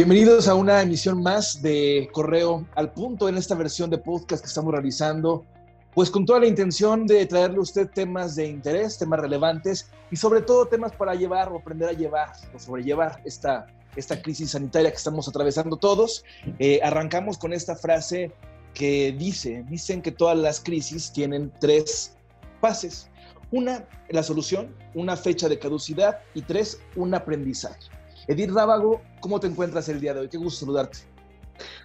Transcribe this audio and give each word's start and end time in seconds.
Bienvenidos 0.00 0.48
a 0.48 0.54
una 0.54 0.80
emisión 0.80 1.22
más 1.22 1.60
de 1.60 2.08
Correo 2.10 2.66
al 2.74 2.90
Punto 2.90 3.28
en 3.28 3.36
esta 3.36 3.54
versión 3.54 3.90
de 3.90 3.98
podcast 3.98 4.42
que 4.42 4.48
estamos 4.48 4.72
realizando, 4.72 5.44
pues 5.92 6.10
con 6.10 6.24
toda 6.24 6.40
la 6.40 6.46
intención 6.46 7.06
de 7.06 7.26
traerle 7.26 7.58
a 7.58 7.60
usted 7.60 7.86
temas 7.86 8.34
de 8.34 8.46
interés, 8.46 8.96
temas 8.96 9.20
relevantes 9.20 9.90
y 10.10 10.16
sobre 10.16 10.40
todo 10.40 10.64
temas 10.64 10.92
para 10.92 11.14
llevar 11.14 11.52
o 11.52 11.58
aprender 11.58 11.90
a 11.90 11.92
llevar 11.92 12.32
o 12.54 12.58
sobrellevar 12.58 13.20
esta, 13.26 13.66
esta 13.94 14.22
crisis 14.22 14.52
sanitaria 14.52 14.90
que 14.90 14.96
estamos 14.96 15.28
atravesando 15.28 15.76
todos. 15.76 16.24
Eh, 16.58 16.80
arrancamos 16.82 17.36
con 17.36 17.52
esta 17.52 17.76
frase 17.76 18.32
que 18.72 19.12
dice, 19.12 19.66
dicen 19.68 20.00
que 20.00 20.12
todas 20.12 20.38
las 20.38 20.60
crisis 20.60 21.12
tienen 21.12 21.52
tres 21.60 22.16
fases. 22.62 23.10
Una, 23.50 23.84
la 24.08 24.22
solución, 24.22 24.74
una 24.94 25.14
fecha 25.14 25.46
de 25.50 25.58
caducidad 25.58 26.20
y 26.32 26.40
tres, 26.40 26.80
un 26.96 27.12
aprendizaje. 27.12 27.99
Edith 28.30 28.52
Rábago, 28.52 29.02
¿cómo 29.18 29.40
te 29.40 29.48
encuentras 29.48 29.88
el 29.88 30.00
día 30.00 30.14
de 30.14 30.20
hoy? 30.20 30.28
Qué 30.28 30.38
gusto 30.38 30.60
saludarte. 30.60 30.98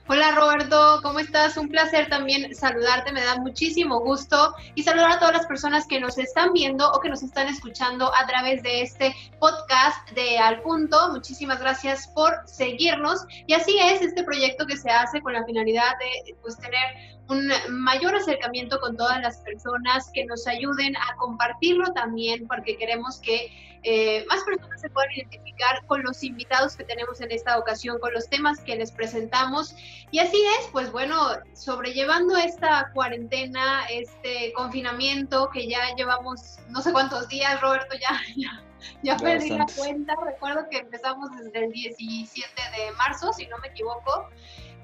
Hola 0.08 0.36
Roberto, 0.36 1.00
¿cómo 1.02 1.18
estás? 1.18 1.58
Un 1.58 1.70
placer 1.70 2.08
también 2.08 2.54
saludarte, 2.54 3.12
me 3.12 3.24
da 3.24 3.38
muchísimo 3.38 4.00
gusto 4.00 4.54
y 4.76 4.84
saludar 4.84 5.14
a 5.14 5.20
todas 5.20 5.34
las 5.34 5.48
personas 5.48 5.88
que 5.88 6.00
nos 6.00 6.20
están 6.20 6.54
viendo 6.54 6.88
o 6.92 7.00
que 7.00 7.10
nos 7.10 7.24
están 7.24 7.48
escuchando 7.48 8.14
a 8.16 8.28
través 8.28 8.62
de 8.62 8.84
este 8.84 9.16
podcast 9.40 10.08
de 10.12 10.38
Al 10.38 10.62
Punto. 10.62 11.12
Muchísimas 11.12 11.60
gracias 11.60 12.08
por 12.10 12.32
seguirnos 12.46 13.26
y 13.48 13.54
así 13.54 13.80
es 13.80 14.04
este 14.04 14.24
proyecto 14.24 14.68
que 14.68 14.78
se 14.78 14.92
hace 14.92 15.22
con 15.22 15.34
la 15.34 15.44
finalidad 15.46 15.94
de 16.00 16.36
pues, 16.44 16.58
tener 16.58 17.15
un 17.28 17.52
mayor 17.70 18.16
acercamiento 18.16 18.80
con 18.80 18.96
todas 18.96 19.20
las 19.22 19.38
personas 19.38 20.10
que 20.14 20.26
nos 20.26 20.46
ayuden 20.48 20.96
a 20.96 21.16
compartirlo 21.18 21.92
también 21.94 22.48
porque 22.48 22.78
queremos 22.78 23.20
que 23.20 23.52
eh, 23.88 24.26
más 24.28 24.44
personas 24.44 24.82
se 24.82 24.90
puedan 24.90 25.12
identificar 25.12 25.86
con 25.86 26.02
los 26.02 26.24
invitados 26.24 26.76
que 26.76 26.84
tenemos 26.84 27.22
en 27.22 27.32
esta 27.32 27.60
ocasión, 27.60 28.00
con 28.00 28.12
los 28.14 28.28
temas 28.28 28.60
que 28.62 28.76
les 28.76 28.92
presentamos. 28.92 29.76
Y 30.10 30.18
así 30.18 30.44
es, 30.60 30.68
pues 30.72 30.92
bueno, 30.92 31.16
sobrellevando 31.54 32.36
esta 32.36 32.90
cuarentena, 32.96 33.86
este 33.92 34.54
confinamiento 34.54 35.52
que 35.54 35.68
ya 35.68 35.94
llevamos 35.96 36.58
no 36.70 36.82
sé 36.82 36.92
cuántos 36.94 37.28
días, 37.28 37.62
Roberto, 37.62 37.96
ya, 37.96 38.20
ya, 38.36 38.64
ya 39.04 39.18
perdí 39.18 39.50
la 39.50 39.68
cuenta. 39.78 40.16
Recuerdo 40.16 40.68
que 40.72 40.80
empezamos 40.80 41.30
desde 41.38 41.66
el 41.66 41.72
17 41.72 42.50
de 42.56 42.92
marzo, 42.94 43.34
si 43.34 43.46
no 43.46 43.60
me 43.60 43.68
equivoco. 43.68 44.30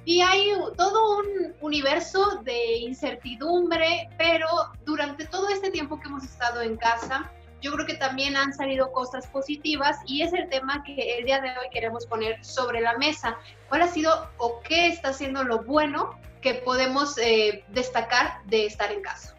Y 0.05 0.21
hay 0.21 0.51
todo 0.77 1.19
un 1.19 1.53
universo 1.61 2.41
de 2.43 2.77
incertidumbre, 2.77 4.09
pero 4.17 4.47
durante 4.85 5.25
todo 5.25 5.49
este 5.49 5.69
tiempo 5.69 5.99
que 5.99 6.07
hemos 6.07 6.23
estado 6.23 6.61
en 6.61 6.77
casa, 6.77 7.31
yo 7.61 7.71
creo 7.73 7.85
que 7.85 7.93
también 7.93 8.35
han 8.35 8.53
salido 8.53 8.91
cosas 8.91 9.27
positivas 9.27 9.97
y 10.07 10.23
es 10.23 10.33
el 10.33 10.49
tema 10.49 10.83
que 10.83 11.17
el 11.19 11.25
día 11.25 11.39
de 11.39 11.49
hoy 11.49 11.69
queremos 11.71 12.07
poner 12.07 12.43
sobre 12.43 12.81
la 12.81 12.97
mesa. 12.97 13.37
¿Cuál 13.69 13.83
ha 13.83 13.87
sido 13.87 14.29
o 14.37 14.59
qué 14.61 14.87
está 14.87 15.09
haciendo 15.09 15.43
lo 15.43 15.63
bueno 15.63 16.19
que 16.41 16.55
podemos 16.55 17.17
eh, 17.19 17.63
destacar 17.69 18.43
de 18.47 18.65
estar 18.65 18.91
en 18.91 19.01
casa? 19.03 19.35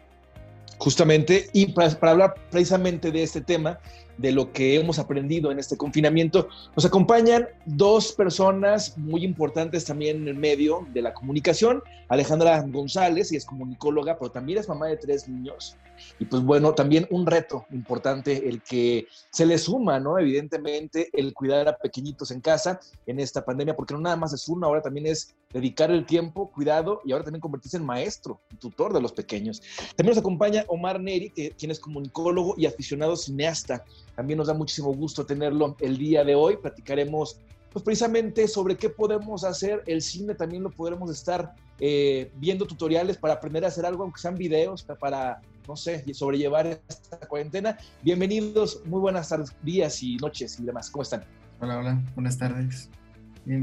Justamente, 0.77 1.49
y 1.53 1.67
para 1.67 2.11
hablar 2.11 2.35
precisamente 2.49 3.11
de 3.11 3.23
este 3.23 3.41
tema, 3.41 3.79
de 4.17 4.31
lo 4.31 4.51
que 4.51 4.75
hemos 4.75 4.99
aprendido 4.99 5.51
en 5.51 5.59
este 5.59 5.77
confinamiento. 5.77 6.47
Nos 6.75 6.85
acompañan 6.85 7.47
dos 7.65 8.13
personas 8.13 8.97
muy 8.97 9.23
importantes 9.23 9.85
también 9.85 10.17
en 10.17 10.27
el 10.27 10.35
medio 10.35 10.85
de 10.93 11.01
la 11.01 11.13
comunicación. 11.13 11.81
Alejandra 12.09 12.61
González, 12.67 13.31
y 13.31 13.35
es 13.35 13.45
comunicóloga, 13.45 14.17
pero 14.17 14.31
también 14.31 14.59
es 14.59 14.67
mamá 14.67 14.87
de 14.87 14.97
tres 14.97 15.27
niños. 15.27 15.77
Y 16.19 16.25
pues 16.25 16.43
bueno, 16.43 16.73
también 16.73 17.07
un 17.09 17.25
reto 17.25 17.65
importante 17.71 18.47
el 18.47 18.61
que 18.61 19.07
se 19.31 19.45
le 19.45 19.57
suma, 19.57 19.99
¿no? 19.99 20.19
Evidentemente, 20.19 21.09
el 21.13 21.33
cuidar 21.33 21.67
a 21.67 21.77
pequeñitos 21.77 22.31
en 22.31 22.41
casa 22.41 22.79
en 23.05 23.19
esta 23.19 23.43
pandemia, 23.43 23.75
porque 23.75 23.93
no 23.93 23.99
nada 23.99 24.15
más 24.15 24.33
es 24.33 24.47
uno, 24.47 24.67
ahora 24.67 24.81
también 24.81 25.07
es 25.07 25.35
dedicar 25.51 25.91
el 25.91 26.05
tiempo, 26.05 26.51
cuidado 26.51 27.01
y 27.05 27.11
ahora 27.11 27.25
también 27.25 27.41
convertirse 27.41 27.77
en 27.77 27.85
maestro, 27.85 28.39
tutor 28.59 28.93
de 28.93 29.01
los 29.01 29.11
pequeños. 29.11 29.61
También 29.95 30.15
nos 30.15 30.17
acompaña 30.17 30.65
Omar 30.67 30.99
Neri, 30.99 31.29
que, 31.29 31.51
quien 31.51 31.71
es 31.71 31.79
comunicólogo 31.79 32.55
y 32.57 32.65
aficionado 32.65 33.15
cineasta. 33.15 33.83
También 34.15 34.37
nos 34.37 34.47
da 34.47 34.53
muchísimo 34.53 34.93
gusto 34.93 35.25
tenerlo 35.25 35.75
el 35.79 35.97
día 35.97 36.23
de 36.23 36.35
hoy. 36.35 36.57
Platicaremos 36.57 37.39
pues 37.71 37.83
precisamente 37.83 38.47
sobre 38.47 38.77
qué 38.77 38.89
podemos 38.89 39.43
hacer. 39.43 39.83
El 39.87 40.01
cine 40.01 40.35
también 40.35 40.63
lo 40.63 40.69
podremos 40.69 41.09
estar 41.09 41.55
eh, 41.79 42.31
viendo 42.35 42.65
tutoriales 42.65 43.17
para 43.17 43.33
aprender 43.33 43.65
a 43.65 43.67
hacer 43.67 43.85
algo, 43.85 44.03
aunque 44.03 44.21
sean 44.21 44.35
videos, 44.35 44.83
para, 44.83 45.41
no 45.67 45.75
sé, 45.75 46.03
sobrellevar 46.13 46.67
esta 46.67 47.17
cuarentena. 47.27 47.77
Bienvenidos, 48.01 48.81
muy 48.85 48.99
buenas 48.99 49.29
tardes, 49.29 49.55
días 49.61 50.01
y 50.03 50.17
noches 50.17 50.59
y 50.59 50.63
demás. 50.63 50.89
¿Cómo 50.89 51.03
están? 51.03 51.23
Hola, 51.59 51.79
hola, 51.79 52.01
buenas 52.15 52.37
tardes. 52.37 52.89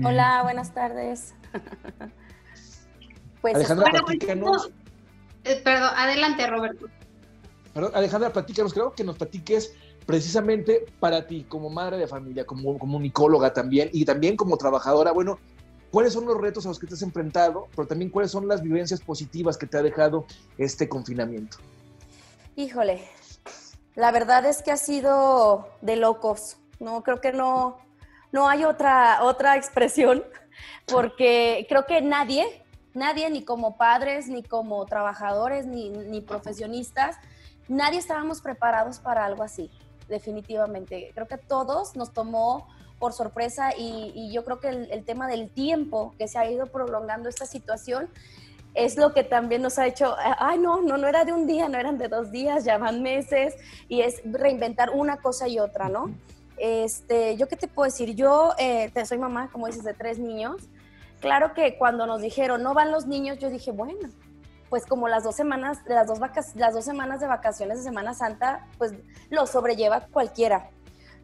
Hola, 0.05 0.43
buenas 0.43 0.73
tardes. 0.73 1.35
pues, 3.43 3.55
Alejandra, 3.55 3.91
platícanos. 3.91 4.71
Eh, 5.45 5.61
perdón, 5.63 5.91
adelante, 5.97 6.47
Roberto. 6.47 6.87
Perdón, 7.75 7.93
Alejandra, 7.95 8.33
platícanos, 8.33 8.73
creo 8.73 8.93
que 8.93 9.05
nos 9.05 9.17
platiques 9.17 9.75
precisamente 10.07 10.87
para 10.99 11.27
ti, 11.27 11.45
como 11.49 11.71
madre 11.71 11.99
de 11.99 12.07
familia, 12.07 12.45
como 12.45 12.79
comunicóloga 12.79 13.53
también, 13.53 13.91
y 13.93 14.05
también 14.05 14.37
como 14.37 14.57
trabajadora, 14.57 15.13
bueno, 15.13 15.39
¿cuáles 15.91 16.15
son 16.15 16.25
los 16.25 16.37
retos 16.39 16.65
a 16.65 16.71
los 16.71 16.79
que 16.79 16.87
te 16.87 16.95
has 16.95 17.03
enfrentado, 17.03 17.69
pero 17.77 17.87
también 17.87 18.11
cuáles 18.11 18.31
son 18.31 18.49
las 18.49 18.63
vivencias 18.63 19.01
positivas 19.01 19.57
que 19.57 19.67
te 19.67 19.79
ha 19.79 19.83
dejado 19.83 20.27
este 20.59 20.89
confinamiento? 20.89 21.59
Híjole, 22.57 23.09
la 23.95 24.11
verdad 24.11 24.45
es 24.47 24.63
que 24.63 24.73
ha 24.73 24.77
sido 24.77 25.69
de 25.81 25.97
locos, 25.97 26.57
¿no? 26.79 27.03
Creo 27.03 27.21
que 27.21 27.33
no, 27.33 27.79
no 28.33 28.49
hay 28.49 28.65
otra, 28.65 29.23
otra 29.23 29.57
expresión, 29.57 30.25
porque 30.87 31.67
creo 31.69 31.87
que 31.87 32.03
nadie, 32.03 32.65
nadie, 32.95 33.31
ni 33.31 33.45
como 33.45 33.77
padres, 33.77 34.29
ni 34.29 34.43
como 34.43 34.85
trabajadores, 34.87 35.67
ni, 35.67 35.91
ni 35.91 36.21
profesionistas, 36.21 37.17
nadie 37.69 37.99
estábamos 37.99 38.41
preparados 38.41 38.99
para 38.99 39.25
algo 39.25 39.43
así 39.43 39.71
definitivamente. 40.11 41.13
Creo 41.15 41.27
que 41.27 41.39
todos 41.39 41.97
nos 41.97 42.13
tomó 42.13 42.69
por 42.99 43.15
sorpresa 43.15 43.71
y, 43.75 44.31
yo 44.31 44.45
creo 44.45 44.61
que 44.61 44.69
el, 44.69 45.05
tema 45.05 45.27
del 45.27 45.49
tiempo 45.49 46.15
que 46.19 46.29
se 46.29 46.39
ha 46.39 46.51
ido 46.51 46.67
prolongando 46.67 47.31
esta 47.31 47.47
situación 47.47 48.11
es 48.75 48.97
lo 48.97 49.13
que 49.13 49.25
también 49.25 49.63
nos 49.63 49.79
ha 49.79 49.87
hecho, 49.87 50.15
ay 50.39 50.59
no, 50.59 50.81
no, 50.81 50.97
no 50.97 51.09
era 51.09 51.25
de 51.25 51.33
un 51.33 51.47
día, 51.47 51.69
no 51.69 51.79
eran 51.79 51.99
de 51.99 52.09
dos 52.09 52.31
días, 52.31 52.65
ya 52.65 52.79
van 52.79 53.03
meses 53.03 53.57
y 53.89 54.03
es 54.03 54.21
reinventar 54.25 54.91
una 54.91 55.19
cosa 55.19 55.49
y 55.49 55.59
otra, 55.59 55.89
¿no? 55.89 56.15
Este, 56.57 57.37
yo 57.37 57.49
qué 57.49 57.57
te 57.57 57.69
puedo 57.69 57.87
decir, 57.87 58.15
yo 58.15 58.53
eh, 58.59 58.93
soy 59.05 59.19
mamá, 59.19 59.49
como 59.51 59.67
dices, 59.67 59.83
de 59.83 59.95
tres 59.95 60.19
niños. 60.19 60.69
Claro 61.21 61.55
que 61.55 61.79
cuando 61.79 62.07
nos 62.07 62.21
dijeron 62.21 62.63
no 62.63 62.75
van 62.75 62.93
los 62.93 63.07
niños, 63.07 63.39
yo 63.39 63.51
dije, 63.51 63.73
bueno, 63.73 64.09
pues 64.69 64.87
como 64.87 65.09
las 65.09 65.25
dos 65.25 65.35
semanas, 65.35 65.79
las 65.87 66.07
dos, 66.07 66.19
vacas, 66.19 66.55
las 66.55 66.75
dos 66.75 66.85
semanas 66.85 67.21
de 67.21 67.27
vacaciones 67.27 67.79
de 67.79 67.85
Semana 67.85 68.15
Santa, 68.15 68.67
pues 68.79 68.95
lo 69.29 69.47
sobrelleva 69.47 70.07
cualquiera. 70.13 70.71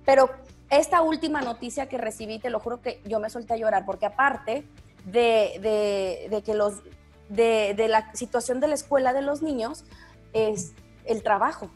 Pero 0.05 0.31
esta 0.69 1.01
última 1.01 1.41
noticia 1.41 1.89
que 1.89 1.97
recibí, 1.97 2.39
te 2.39 2.51
lo 2.51 2.59
juro 2.59 2.81
que 2.81 3.01
yo 3.05 3.21
me 3.21 3.31
solté 3.31 3.55
a 3.55 3.57
llorar, 3.57 3.87
porque 3.87 4.07
aparte 4.07 4.67
de, 5.05 6.29
de, 6.31 6.43
que 6.43 6.55
los, 6.55 6.83
de, 7.29 7.75
de 7.77 7.89
la 7.89 8.15
situación 8.15 8.61
de 8.61 8.69
la 8.69 8.75
escuela 8.75 9.13
de 9.13 9.23
los 9.23 9.43
niños, 9.43 9.85
es 10.33 10.73
el 11.05 11.23
trabajo. 11.23 11.71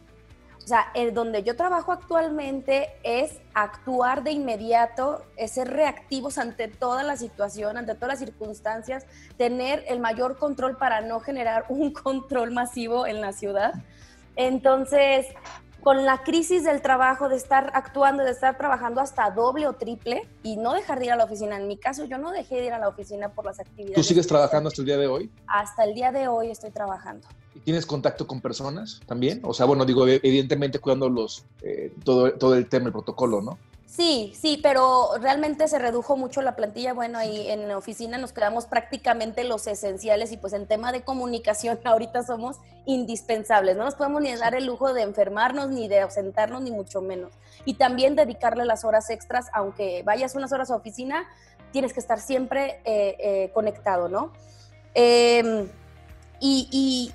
O 0.63 0.67
sea, 0.67 0.87
el 0.95 1.15
donde 1.15 1.43
yo 1.43 1.57
trabajo 1.57 1.91
actualmente 1.91 2.91
es 3.03 3.41
actuar 3.55 4.23
de 4.23 4.33
inmediato, 4.33 5.25
es 5.37 5.53
ser 5.53 5.69
reactivos 5.69 6.39
ante 6.39 6.69
toda 6.69 7.03
la 7.03 7.17
situación, 7.17 7.77
ante 7.77 7.95
todas 7.95 8.11
las 8.11 8.19
circunstancias, 8.19 9.07
tener 9.37 9.85
el 9.89 10.01
mayor 10.01 10.37
control 10.37 10.77
para 10.77 11.01
no 11.01 11.21
generar 11.21 11.65
un 11.71 11.93
control 11.93 12.51
masivo 12.53 13.07
en 13.07 13.21
la 13.21 13.33
ciudad. 13.33 13.73
Entonces, 14.37 15.27
con 15.83 16.05
la 16.05 16.23
crisis 16.23 16.65
del 16.65 16.83
trabajo, 16.83 17.29
de 17.29 17.37
estar 17.37 17.71
actuando, 17.75 18.25
de 18.25 18.31
estar 18.31 18.57
trabajando 18.57 19.01
hasta 19.01 19.31
doble 19.31 19.67
o 19.67 19.75
triple 19.75 20.29
y 20.43 20.57
no 20.57 20.75
dejar 20.75 20.99
de 20.99 21.07
ir 21.07 21.13
a 21.13 21.17
la 21.17 21.25
oficina. 21.25 21.57
En 21.57 21.67
mi 21.67 21.77
caso, 21.77 22.05
yo 22.05 22.19
no 22.19 22.31
dejé 22.31 22.57
de 22.57 22.67
ir 22.67 22.73
a 22.73 22.79
la 22.79 22.89
oficina 22.89 23.31
por 23.31 23.45
las 23.45 23.61
actividades. 23.61 23.95
¿Tú 23.95 24.03
sigues 24.03 24.27
trabajando 24.27 24.69
hasta 24.69 24.83
el 24.83 24.87
día 24.87 24.99
de 24.99 25.07
hoy? 25.07 25.31
Hasta 25.47 25.85
el 25.85 25.95
día 25.95 26.13
de 26.13 26.29
hoy 26.29 26.51
estoy 26.51 26.71
trabajando. 26.71 27.27
¿Y 27.55 27.61
tienes 27.61 27.87
contacto 27.87 28.27
con 28.27 28.41
personas 28.41 29.01
también? 29.07 29.41
O 29.45 29.55
sea, 29.55 29.67
bueno, 29.67 29.85
digo, 29.85 30.07
evidentemente 30.07 30.79
cuidando 30.79 31.09
los, 31.09 31.45
eh, 31.63 31.93
todo, 32.05 32.33
todo 32.35 32.55
el 32.55 32.69
tema, 32.69 32.87
el 32.87 32.93
protocolo, 32.93 33.41
¿no? 33.41 33.59
Sí, 33.91 34.33
sí, 34.41 34.61
pero 34.63 35.19
realmente 35.21 35.67
se 35.67 35.77
redujo 35.81 36.17
mucho 36.17 36.43
la 36.43 36.55
plantilla. 36.55 36.95
Bueno, 36.95 37.19
ahí 37.19 37.51
en 37.51 37.67
la 37.67 37.77
oficina 37.77 38.19
nos 38.19 38.33
quedamos 38.33 38.67
prácticamente 38.67 39.43
los 39.43 39.67
esenciales 39.67 40.31
y 40.31 40.37
pues 40.37 40.53
en 40.53 40.69
tema 40.69 40.93
de 40.93 41.03
comunicación 41.03 41.81
ahorita 41.85 42.23
somos 42.23 42.59
indispensables. 42.87 43.77
No 43.77 43.85
nos 43.85 43.97
podemos 43.97 44.23
ni 44.23 44.33
dar 44.37 44.55
el 44.55 44.65
lujo 44.65 44.95
de 44.95 45.03
enfermarnos, 45.03 45.71
ni 45.71 45.89
de 45.89 46.03
ausentarnos, 46.03 46.63
ni 46.63 46.71
mucho 46.71 47.01
menos. 47.01 47.33
Y 47.65 47.75
también 47.75 48.15
dedicarle 48.15 48.65
las 48.65 48.85
horas 48.85 49.11
extras, 49.11 49.47
aunque 49.53 50.05
vayas 50.05 50.37
unas 50.37 50.53
horas 50.53 50.71
a 50.71 50.77
oficina, 50.77 51.27
tienes 51.73 51.93
que 51.93 51.99
estar 51.99 52.21
siempre 52.21 52.81
eh, 52.85 53.17
eh, 53.19 53.51
conectado, 53.53 54.09
¿no? 54.09 54.33
Em, 54.95 55.69
y, 56.39 57.13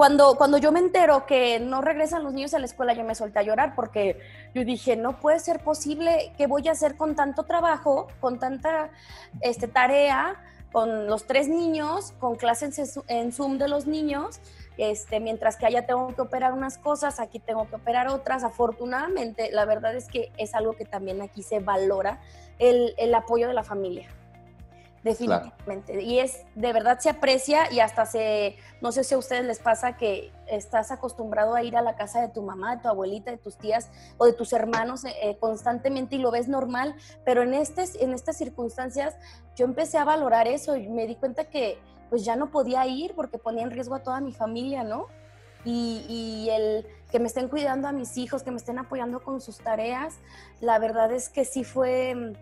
cuando, 0.00 0.36
cuando 0.36 0.56
yo 0.56 0.72
me 0.72 0.78
entero 0.78 1.26
que 1.26 1.60
no 1.60 1.82
regresan 1.82 2.24
los 2.24 2.32
niños 2.32 2.54
a 2.54 2.58
la 2.58 2.64
escuela, 2.64 2.94
yo 2.94 3.04
me 3.04 3.14
solté 3.14 3.40
a 3.40 3.42
llorar 3.42 3.74
porque 3.74 4.18
yo 4.54 4.64
dije, 4.64 4.96
no 4.96 5.20
puede 5.20 5.38
ser 5.40 5.62
posible, 5.62 6.32
¿qué 6.38 6.46
voy 6.46 6.66
a 6.68 6.72
hacer 6.72 6.96
con 6.96 7.14
tanto 7.14 7.42
trabajo, 7.42 8.06
con 8.18 8.38
tanta 8.38 8.88
este, 9.42 9.68
tarea, 9.68 10.42
con 10.72 11.06
los 11.06 11.26
tres 11.26 11.50
niños, 11.50 12.14
con 12.18 12.36
clases 12.36 12.98
en 13.08 13.30
Zoom 13.30 13.58
de 13.58 13.68
los 13.68 13.86
niños? 13.86 14.40
Este, 14.78 15.20
mientras 15.20 15.58
que 15.58 15.66
allá 15.66 15.84
tengo 15.84 16.14
que 16.14 16.22
operar 16.22 16.54
unas 16.54 16.78
cosas, 16.78 17.20
aquí 17.20 17.38
tengo 17.38 17.68
que 17.68 17.74
operar 17.76 18.08
otras. 18.08 18.42
Afortunadamente, 18.42 19.50
la 19.52 19.66
verdad 19.66 19.94
es 19.94 20.08
que 20.08 20.32
es 20.38 20.54
algo 20.54 20.72
que 20.72 20.86
también 20.86 21.20
aquí 21.20 21.42
se 21.42 21.60
valora, 21.60 22.22
el, 22.58 22.94
el 22.96 23.14
apoyo 23.14 23.48
de 23.48 23.52
la 23.52 23.64
familia 23.64 24.08
definitivamente. 25.02 26.02
Y 26.02 26.18
es, 26.18 26.44
de 26.54 26.72
verdad 26.72 26.98
se 26.98 27.10
aprecia 27.10 27.72
y 27.72 27.80
hasta 27.80 28.04
se, 28.06 28.56
no 28.80 28.92
sé 28.92 29.04
si 29.04 29.14
a 29.14 29.18
ustedes 29.18 29.44
les 29.44 29.58
pasa 29.58 29.96
que 29.96 30.30
estás 30.46 30.90
acostumbrado 30.90 31.54
a 31.54 31.62
ir 31.62 31.76
a 31.76 31.82
la 31.82 31.96
casa 31.96 32.20
de 32.20 32.28
tu 32.28 32.42
mamá, 32.42 32.76
de 32.76 32.82
tu 32.82 32.88
abuelita, 32.88 33.30
de 33.30 33.38
tus 33.38 33.56
tías 33.56 33.90
o 34.18 34.26
de 34.26 34.32
tus 34.32 34.52
hermanos 34.52 35.04
eh, 35.04 35.14
eh, 35.22 35.36
constantemente 35.38 36.16
y 36.16 36.18
lo 36.18 36.30
ves 36.30 36.48
normal, 36.48 36.94
pero 37.24 37.42
en, 37.42 37.54
este, 37.54 37.84
en 38.00 38.12
estas 38.12 38.36
circunstancias 38.36 39.16
yo 39.56 39.64
empecé 39.64 39.98
a 39.98 40.04
valorar 40.04 40.46
eso 40.46 40.76
y 40.76 40.88
me 40.88 41.06
di 41.06 41.16
cuenta 41.16 41.44
que 41.44 41.78
pues 42.10 42.24
ya 42.24 42.36
no 42.36 42.50
podía 42.50 42.86
ir 42.86 43.14
porque 43.14 43.38
ponía 43.38 43.62
en 43.62 43.70
riesgo 43.70 43.94
a 43.94 44.02
toda 44.02 44.20
mi 44.20 44.32
familia, 44.32 44.82
¿no? 44.82 45.06
Y, 45.64 46.04
y, 46.08 46.50
el 46.50 46.86
que 47.12 47.18
me 47.18 47.26
estén 47.26 47.48
cuidando 47.48 47.86
a 47.86 47.92
mis 47.92 48.16
hijos, 48.16 48.42
que 48.42 48.50
me 48.50 48.56
estén 48.56 48.78
apoyando 48.78 49.20
con 49.20 49.42
sus 49.42 49.58
tareas, 49.58 50.14
la 50.60 50.78
verdad 50.78 51.12
es 51.12 51.28
que 51.28 51.44
sí 51.44 51.64
fue 51.64 52.34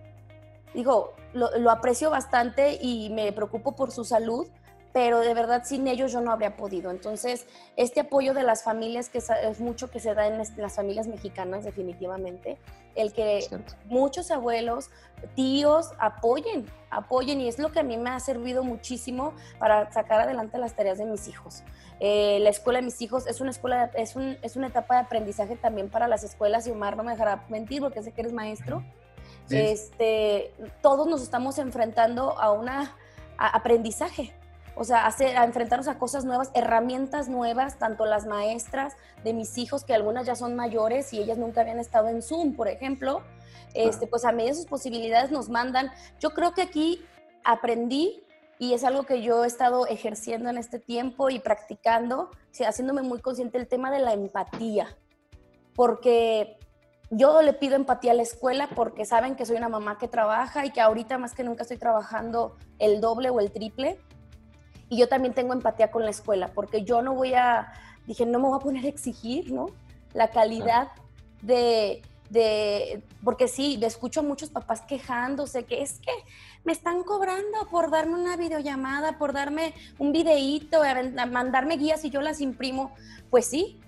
digo, 0.74 1.14
lo, 1.32 1.70
aprecio 1.70 2.10
bastante 2.10 2.78
y 2.80 3.10
me 3.10 3.32
preocupo 3.32 3.72
por 3.72 3.90
su 3.90 4.04
salud, 4.04 4.48
pero 4.92 5.20
de 5.20 5.34
verdad 5.34 5.62
sin 5.64 5.86
ellos 5.86 6.12
yo 6.12 6.20
no 6.20 6.32
habría 6.32 6.56
podido. 6.56 6.90
Entonces, 6.90 7.46
este 7.76 8.00
apoyo 8.00 8.34
de 8.34 8.42
las 8.42 8.62
familias, 8.62 9.08
que 9.08 9.18
es 9.18 9.60
mucho 9.60 9.90
que 9.90 10.00
se 10.00 10.14
da 10.14 10.26
en 10.26 10.38
las 10.38 10.74
familias 10.74 11.06
mexicanas 11.06 11.64
definitivamente, 11.64 12.58
el 12.94 13.12
que 13.12 13.46
muchos 13.86 14.30
abuelos, 14.30 14.90
tíos 15.34 15.92
apoyen, 15.98 16.66
apoyen, 16.90 17.40
y 17.40 17.48
es 17.48 17.58
lo 17.58 17.70
que 17.70 17.80
a 17.80 17.82
mí 17.82 17.96
me 17.96 18.10
ha 18.10 18.18
servido 18.18 18.64
muchísimo 18.64 19.34
para 19.58 19.92
sacar 19.92 20.20
adelante 20.20 20.58
las 20.58 20.74
tareas 20.74 20.98
de 20.98 21.04
mis 21.04 21.28
hijos. 21.28 21.62
Eh, 22.00 22.38
la 22.40 22.50
escuela 22.50 22.80
de 22.80 22.86
mis 22.86 23.00
hijos 23.02 23.26
es 23.26 23.40
una 23.40 23.50
escuela, 23.50 23.90
es, 23.94 24.14
es 24.42 24.56
una 24.56 24.68
etapa 24.68 24.94
de 24.94 25.00
aprendizaje 25.02 25.56
también 25.56 25.90
para 25.90 26.08
las 26.08 26.24
escuelas, 26.24 26.66
y 26.66 26.70
Omar 26.70 26.96
no 26.96 27.04
me 27.04 27.12
dejará 27.12 27.44
mentir 27.48 27.82
porque 27.82 28.02
sé 28.02 28.12
que 28.12 28.22
eres 28.22 28.32
maestro. 28.32 28.82
Este, 29.50 30.52
todos 30.82 31.06
nos 31.06 31.22
estamos 31.22 31.58
enfrentando 31.58 32.38
a 32.38 32.52
un 32.52 32.68
aprendizaje, 33.36 34.34
o 34.74 34.84
sea, 34.84 35.06
a 35.06 35.44
enfrentarnos 35.44 35.88
a 35.88 35.98
cosas 35.98 36.24
nuevas, 36.24 36.50
herramientas 36.54 37.28
nuevas, 37.28 37.78
tanto 37.78 38.04
las 38.04 38.26
maestras 38.26 38.94
de 39.24 39.32
mis 39.32 39.56
hijos, 39.58 39.84
que 39.84 39.94
algunas 39.94 40.26
ya 40.26 40.34
son 40.34 40.54
mayores 40.54 41.12
y 41.12 41.18
ellas 41.18 41.38
nunca 41.38 41.62
habían 41.62 41.78
estado 41.78 42.08
en 42.08 42.22
Zoom, 42.22 42.54
por 42.54 42.68
ejemplo, 42.68 43.22
este, 43.74 44.06
pues 44.06 44.24
a 44.24 44.32
medida 44.32 44.50
de 44.50 44.56
sus 44.56 44.66
posibilidades 44.66 45.30
nos 45.30 45.48
mandan. 45.48 45.90
Yo 46.20 46.30
creo 46.30 46.52
que 46.52 46.62
aquí 46.62 47.04
aprendí 47.44 48.22
y 48.58 48.74
es 48.74 48.84
algo 48.84 49.04
que 49.04 49.22
yo 49.22 49.44
he 49.44 49.46
estado 49.46 49.86
ejerciendo 49.86 50.50
en 50.50 50.58
este 50.58 50.78
tiempo 50.78 51.30
y 51.30 51.38
practicando, 51.38 52.30
haciéndome 52.66 53.02
muy 53.02 53.20
consciente 53.20 53.56
el 53.58 53.68
tema 53.68 53.90
de 53.90 54.00
la 54.00 54.12
empatía, 54.12 54.96
porque 55.74 56.57
yo 57.10 57.40
le 57.42 57.54
pido 57.54 57.76
empatía 57.76 58.12
a 58.12 58.14
la 58.14 58.22
escuela 58.22 58.68
porque 58.74 59.04
saben 59.04 59.34
que 59.34 59.46
soy 59.46 59.56
una 59.56 59.68
mamá 59.68 59.98
que 59.98 60.08
trabaja 60.08 60.66
y 60.66 60.70
que 60.70 60.80
ahorita 60.80 61.16
más 61.18 61.34
que 61.34 61.42
nunca 61.42 61.62
estoy 61.62 61.78
trabajando 61.78 62.56
el 62.78 63.00
doble 63.00 63.30
o 63.30 63.40
el 63.40 63.50
triple. 63.50 63.98
Y 64.90 64.98
yo 64.98 65.08
también 65.08 65.34
tengo 65.34 65.52
empatía 65.52 65.90
con 65.90 66.04
la 66.04 66.10
escuela 66.10 66.48
porque 66.54 66.84
yo 66.84 67.02
no 67.02 67.14
voy 67.14 67.34
a, 67.34 67.72
dije, 68.06 68.26
no 68.26 68.38
me 68.38 68.48
voy 68.48 68.58
a 68.58 68.62
poner 68.62 68.84
a 68.84 68.88
exigir, 68.88 69.52
¿no? 69.52 69.66
La 70.12 70.30
calidad 70.30 70.88
de, 71.42 72.02
de, 72.30 73.02
porque 73.24 73.48
sí, 73.48 73.78
escucho 73.82 74.20
a 74.20 74.22
muchos 74.22 74.50
papás 74.50 74.82
quejándose 74.82 75.64
que 75.64 75.82
es 75.82 76.00
que 76.00 76.12
me 76.64 76.72
están 76.72 77.02
cobrando 77.04 77.66
por 77.70 77.90
darme 77.90 78.14
una 78.14 78.36
videollamada, 78.36 79.18
por 79.18 79.32
darme 79.32 79.72
un 79.98 80.12
videíto, 80.12 80.80
mandarme 81.30 81.76
guías 81.76 82.04
y 82.04 82.10
yo 82.10 82.20
las 82.20 82.40
imprimo. 82.40 82.94
Pues 83.30 83.46
sí, 83.46 83.80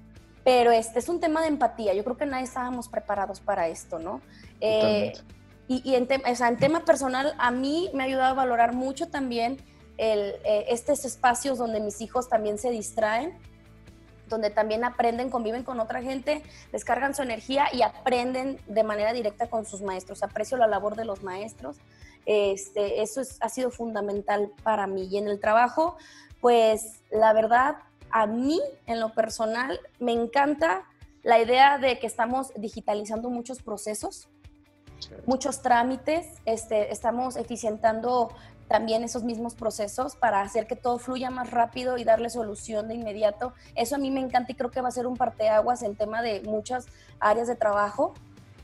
pero 0.51 0.73
este 0.73 0.99
es 0.99 1.09
un 1.09 1.21
tema 1.21 1.43
de 1.43 1.47
empatía. 1.47 1.95
Yo 1.95 2.03
creo 2.03 2.17
que 2.17 2.27
nadie 2.27 2.43
estábamos 2.43 2.89
preparados 2.89 3.39
para 3.39 3.69
esto, 3.69 4.01
¿no? 4.01 4.21
Eh, 4.61 5.13
y, 5.69 5.95
en, 5.95 6.09
en, 6.11 6.57
tema 6.57 6.85
personal, 6.85 7.37
a 7.39 7.53
mí 7.53 7.89
me 7.95 8.03
ha 8.03 8.07
ayudado 8.07 8.33
a 8.33 8.35
valorar 8.35 8.75
mucho 8.75 9.09
también 9.09 9.59
el, 9.97 10.35
eh, 10.45 10.67
estos 10.71 11.05
espacios 11.05 11.59
donde 11.59 11.79
mis 11.79 12.01
hijos 12.01 12.29
también 12.29 12.59
se 12.59 12.73
distraen, 12.73 13.39
donde 14.27 14.51
también 14.51 14.83
aprenden, 14.83 15.31
conviven 15.31 15.63
con 15.63 15.79
otra 15.79 16.03
gente, 16.03 16.43
descargan 16.73 17.15
su 17.15 17.23
energía 17.23 17.67
y 17.73 17.83
aprenden 17.83 18.59
de 18.67 18.83
manera 18.83 19.13
directa 19.13 19.49
con 19.49 19.65
sus 19.65 19.83
maestros. 19.83 20.25
Aprecio 20.25 20.57
la 20.57 20.67
labor 20.67 20.97
de 20.97 21.05
los 21.05 21.23
maestros. 21.23 21.77
Este, 22.27 23.03
eso 23.03 23.23
ha 23.39 23.49
sido 23.49 23.71
fundamental 23.71 24.51
para 24.65 24.89
mí. 24.89 25.05
Y 25.05 25.19
en 25.19 25.29
el 25.29 25.39
trabajo, 25.39 25.97
pues 26.41 27.05
la 27.13 27.33
verdad, 27.33 27.77
a 28.11 28.27
mí, 28.27 28.61
en 28.87 29.01
lo 29.01 29.13
personal, 29.13 29.81
me 29.99 30.13
encanta 30.13 30.85
la 31.23 31.39
idea 31.39 31.79
de 31.79 31.99
que 31.99 32.07
estamos 32.07 32.53
digitalizando 32.57 33.31
muchos 33.31 33.63
procesos, 33.63 34.29
muchos 35.27 35.63
trámites, 35.63 36.27
este, 36.45 36.93
estamos 36.93 37.37
eficientando 37.37 38.31
también 38.69 39.03
esos 39.03 39.25
mismos 39.25 39.55
procesos 39.55 40.15
para 40.15 40.43
hacer 40.43 40.69
que 40.69 40.77
todo 40.77 40.99
fluya 40.99 41.29
más 41.31 41.51
rápido 41.51 41.99
y 41.99 42.05
darle 42.05 42.31
solución 42.31 42.87
de 42.87 42.95
inmediato. 42.95 43.53
Eso 43.75 43.97
a 43.97 43.99
mí 43.99 44.13
me 44.13 44.21
encanta 44.21 44.53
y 44.53 44.55
creo 44.55 44.71
que 44.71 44.81
va 44.81 44.89
a 44.89 44.93
ser 44.93 45.09
un 45.09 45.17
parteaguas 45.17 45.83
en 45.83 45.97
tema 45.97 46.23
de 46.23 46.43
muchas 46.43 46.87
áreas 47.19 47.49
de 47.49 47.57
trabajo. 47.57 48.15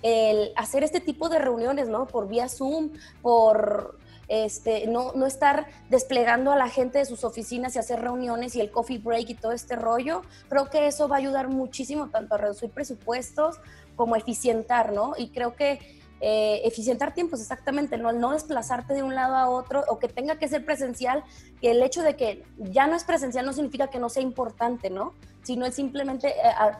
El 0.03 0.53
hacer 0.55 0.85
este 0.85 1.01
tipo 1.01 1.29
de 1.29 1.41
reuniones, 1.41 1.89
¿no? 1.89 2.07
Por 2.07 2.29
vía 2.29 2.49
Zoom, 2.49 2.93
por 3.21 3.99
este, 4.29 4.87
no, 4.87 5.13
no 5.13 5.27
estar 5.27 5.67
desplegando 5.89 6.53
a 6.53 6.57
la 6.57 6.69
gente 6.69 6.99
de 6.99 7.05
sus 7.05 7.25
oficinas 7.25 7.77
y 7.77 7.79
hacer 7.79 8.01
reuniones 8.01 8.55
y 8.57 8.61
el 8.61 8.71
coffee 8.71 8.99
break 8.99 9.31
y 9.31 9.35
todo 9.35 9.53
este 9.53 9.77
rollo, 9.77 10.23
creo 10.49 10.69
que 10.71 10.87
eso 10.87 11.09
va 11.09 11.17
a 11.17 11.19
ayudar 11.19 11.49
muchísimo 11.49 12.09
tanto 12.09 12.35
a 12.35 12.39
reducir 12.39 12.71
presupuestos 12.71 13.61
como 13.95 14.17
eficientar, 14.17 14.93
¿no? 14.93 15.15
Y 15.17 15.29
creo 15.29 15.55
que 15.55 15.79
eh, 16.21 16.63
eficientar 16.65 17.13
tiempos, 17.13 17.43
exactamente, 17.43 17.99
¿no? 17.99 18.11
no 18.11 18.33
desplazarte 18.33 18.95
de 18.95 19.03
un 19.03 19.15
lado 19.15 19.37
a 19.37 19.51
otro 19.51 19.85
o 19.89 19.99
que 19.99 20.09
tenga 20.09 20.37
que 20.39 20.49
ser 20.49 20.65
presencial, 20.65 21.23
que 21.61 21.73
el 21.73 21.83
hecho 21.83 22.03
de 22.03 22.17
que 22.17 22.43
ya 22.57 22.87
no 22.87 22.97
es 22.97 23.05
presencial 23.05 23.45
no 23.45 23.53
significa 23.53 23.89
que 23.89 23.99
no 23.99 24.09
sea 24.09 24.23
importante, 24.23 24.89
¿no? 24.89 25.13
Sino 25.43 25.67
es 25.67 25.75
simplemente 25.75 26.29
eh, 26.29 26.35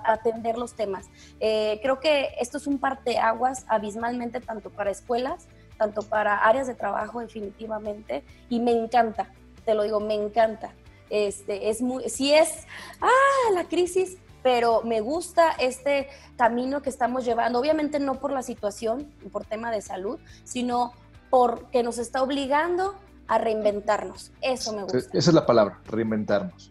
atender 0.05 0.57
los 0.57 0.75
temas. 0.75 1.11
Eh, 1.41 1.79
creo 1.83 2.01
que 2.01 2.31
esto 2.41 2.57
es 2.57 2.67
un 2.67 2.79
parteaguas 2.79 3.67
abismalmente 3.69 4.41
tanto 4.41 4.71
para 4.71 4.91
escuelas 4.91 5.47
tanto 5.77 6.03
para 6.03 6.37
áreas 6.37 6.67
de 6.67 6.75
trabajo 6.75 7.21
definitivamente, 7.21 8.25
y 8.49 8.61
me 8.61 8.73
encanta, 8.73 9.31
te 9.65 9.75
lo 9.75 9.83
digo, 9.83 10.01
me 10.01 10.15
encanta. 10.15 10.73
Este, 11.11 11.71
es 11.71 11.83
muy, 11.83 12.09
sí 12.09 12.33
es, 12.33 12.67
ah, 13.01 13.53
la 13.53 13.65
crisis, 13.65 14.19
pero 14.43 14.83
me 14.83 15.01
gusta 15.01 15.51
este 15.59 16.09
camino 16.37 16.83
que 16.83 16.91
estamos 16.91 17.25
llevando, 17.25 17.59
obviamente 17.59 17.99
no 17.99 18.21
por 18.21 18.33
la 18.33 18.43
situación, 18.43 19.13
por 19.33 19.45
tema 19.45 19.71
de 19.71 19.83
salud, 19.83 20.19
sino 20.45 20.93
porque 21.31 21.83
nos 21.83 21.99
está 21.99 22.23
obligando 22.23 22.95
a 23.29 23.39
reinventarnos. 23.39 24.33
Eso 24.41 24.73
me 24.73 24.83
gusta. 24.83 24.99
Esa 24.99 25.31
es 25.31 25.35
la 25.35 25.47
palabra, 25.47 25.81
reinventarnos. 25.87 26.71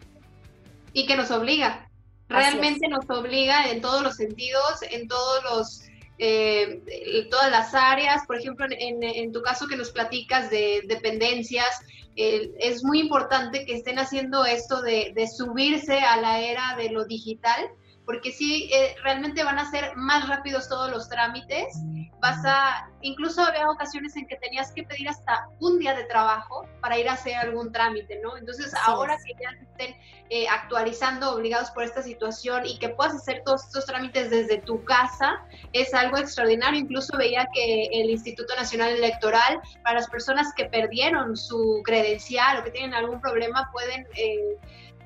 Y 0.92 1.06
que 1.06 1.16
nos 1.16 1.30
obliga, 1.30 1.88
realmente 2.28 2.88
nos 2.88 3.08
obliga 3.10 3.70
en 3.70 3.80
todos 3.80 4.02
los 4.02 4.16
sentidos, 4.16 4.82
en 4.90 5.06
todos 5.08 5.44
los 5.44 5.82
eh, 6.18 7.28
todas 7.30 7.50
las 7.50 7.74
áreas, 7.74 8.26
por 8.26 8.36
ejemplo, 8.36 8.66
en, 8.70 9.32
tu 9.32 9.42
caso 9.42 9.66
que 9.66 9.76
nos 9.76 9.90
platicas 9.90 10.50
de 10.50 10.82
dependencias, 10.86 11.80
eh, 12.16 12.52
es 12.58 12.82
muy 12.82 13.00
importante 13.00 13.66
que 13.66 13.74
estén 13.74 13.98
haciendo 13.98 14.44
esto 14.44 14.80
de, 14.80 15.12
de, 15.14 15.28
subirse 15.28 16.00
a 16.00 16.16
la 16.16 16.40
era 16.40 16.74
de 16.76 16.90
lo 16.90 17.04
digital, 17.04 17.68
porque 18.06 18.32
sí, 18.32 18.70
eh, 18.72 18.94
realmente 19.02 19.44
van 19.44 19.58
a 19.58 19.70
ser 19.70 19.94
más 19.96 20.28
rápidos 20.28 20.68
todos 20.68 20.90
los 20.90 21.08
trámites. 21.08 21.74
Vas 22.20 22.44
a, 22.44 22.90
incluso 23.02 23.42
había 23.42 23.68
ocasiones 23.68 24.16
en 24.16 24.26
que 24.26 24.36
tenías 24.36 24.72
que 24.72 24.82
pedir 24.82 25.08
hasta 25.08 25.48
un 25.60 25.78
día 25.78 25.94
de 25.94 26.04
trabajo 26.04 26.66
para 26.80 26.98
ir 26.98 27.08
a 27.08 27.12
hacer 27.12 27.36
algún 27.36 27.72
trámite, 27.72 28.20
¿no? 28.22 28.36
Entonces, 28.36 28.72
ahora 28.86 29.16
que 29.24 29.32
ya 29.40 29.50
estén 29.50 29.96
eh, 30.30 30.48
actualizando, 30.48 31.34
obligados 31.34 31.70
por 31.70 31.84
esta 31.84 32.02
situación 32.02 32.64
y 32.66 32.78
que 32.78 32.88
puedas 32.88 33.14
hacer 33.14 33.42
todos 33.44 33.64
estos 33.64 33.86
trámites 33.86 34.30
desde 34.30 34.58
tu 34.58 34.82
casa, 34.84 35.44
es 35.72 35.92
algo 35.94 36.16
extraordinario. 36.16 36.80
Incluso 36.80 37.16
veía 37.16 37.46
que 37.52 37.88
el 37.92 38.10
Instituto 38.10 38.54
Nacional 38.56 38.92
Electoral, 38.92 39.60
para 39.82 39.96
las 39.96 40.08
personas 40.08 40.52
que 40.54 40.64
perdieron 40.64 41.36
su 41.36 41.82
credencial 41.84 42.58
o 42.58 42.64
que 42.64 42.70
tienen 42.70 42.94
algún 42.94 43.20
problema, 43.20 43.68
pueden... 43.72 44.06
Eh, 44.14 44.58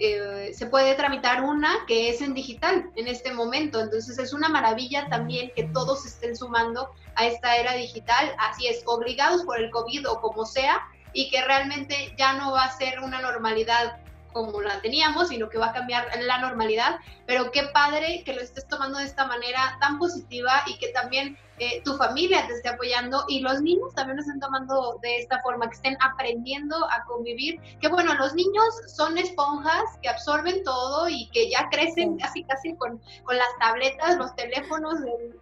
eh, 0.03 0.55
se 0.55 0.65
puede 0.65 0.95
tramitar 0.95 1.43
una 1.43 1.85
que 1.87 2.09
es 2.09 2.23
en 2.23 2.33
digital 2.33 2.91
en 2.97 3.07
este 3.07 3.35
momento. 3.35 3.81
Entonces 3.81 4.19
es 4.19 4.33
una 4.33 4.49
maravilla 4.49 5.09
también 5.11 5.53
que 5.55 5.65
todos 5.65 6.07
estén 6.07 6.35
sumando 6.35 6.91
a 7.17 7.27
esta 7.27 7.57
era 7.57 7.75
digital, 7.75 8.35
así 8.39 8.67
es, 8.67 8.83
obligados 8.87 9.43
por 9.43 9.61
el 9.61 9.71
COVID 9.71 10.09
o 10.09 10.21
como 10.23 10.47
sea, 10.47 10.81
y 11.13 11.29
que 11.29 11.45
realmente 11.45 12.15
ya 12.17 12.33
no 12.33 12.53
va 12.53 12.65
a 12.65 12.77
ser 12.79 13.01
una 13.01 13.21
normalidad 13.21 13.99
como 14.33 14.63
la 14.63 14.81
teníamos, 14.81 15.29
sino 15.29 15.51
que 15.51 15.59
va 15.59 15.67
a 15.67 15.73
cambiar 15.73 16.09
la 16.23 16.39
normalidad, 16.39 17.01
pero 17.27 17.51
qué 17.51 17.65
padre 17.65 18.23
que 18.25 18.33
lo 18.33 18.41
estés 18.41 18.67
tomando 18.69 18.99
de 18.99 19.05
esta 19.05 19.27
manera 19.27 19.77
tan 19.81 19.99
positiva 19.99 20.63
y 20.67 20.79
que 20.79 20.89
también 20.89 21.37
eh, 21.61 21.83
tu 21.85 21.95
familia 21.99 22.47
te 22.47 22.55
esté 22.55 22.71
apoyando 22.71 23.23
y 23.29 23.41
los 23.41 23.61
niños 23.61 23.95
también 23.95 24.17
lo 24.17 24.23
estén 24.23 24.41
tomando 24.41 24.99
de 25.03 25.19
esta 25.19 25.43
forma, 25.43 25.69
que 25.69 25.75
estén 25.77 25.95
aprendiendo 26.01 26.75
a 26.91 27.05
convivir, 27.05 27.61
que 27.83 27.89
bueno, 27.89 28.15
los 28.15 28.35
niños 28.35 28.65
son 28.87 29.19
esponjas 29.19 29.85
que 30.01 30.09
absorben 30.09 30.65
todo 30.65 31.07
y 31.11 31.29
que 31.33 31.51
ya 31.51 31.69
crecen 31.71 32.17
casi 32.17 32.45
casi 32.45 32.75
con, 32.77 32.99
con 33.25 33.37
las 33.37 33.49
tabletas, 33.59 34.17
los 34.17 34.35
teléfonos, 34.37 34.95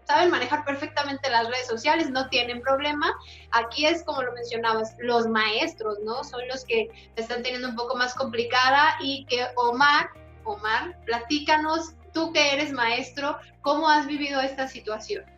saben 0.09 0.31
manejar 0.31 0.65
perfectamente 0.65 1.31
las 1.31 1.47
redes 1.47 1.69
sociales, 1.69 2.11
no 2.11 2.29
tienen 2.31 2.63
problema. 2.63 3.15
Aquí 3.53 3.87
es 3.87 4.03
como 4.03 4.21
lo 4.23 4.33
mencionabas, 4.33 4.97
los 4.99 5.29
maestros, 5.29 5.99
¿no? 6.05 6.25
Son 6.25 6.41
los 6.49 6.65
que 6.65 6.89
están 7.15 7.45
teniendo 7.45 7.69
un 7.69 7.77
poco 7.77 7.95
más 7.95 8.13
complicada 8.15 8.97
y 9.01 9.25
que 9.27 9.47
Omar, 9.55 10.11
Omar, 10.43 10.99
platícanos, 11.05 11.95
tú 12.13 12.33
que 12.33 12.55
eres 12.55 12.73
maestro, 12.73 13.39
¿cómo 13.63 13.89
has 13.89 14.09
vivido 14.09 14.41
esta 14.41 14.67
situación? 14.67 15.38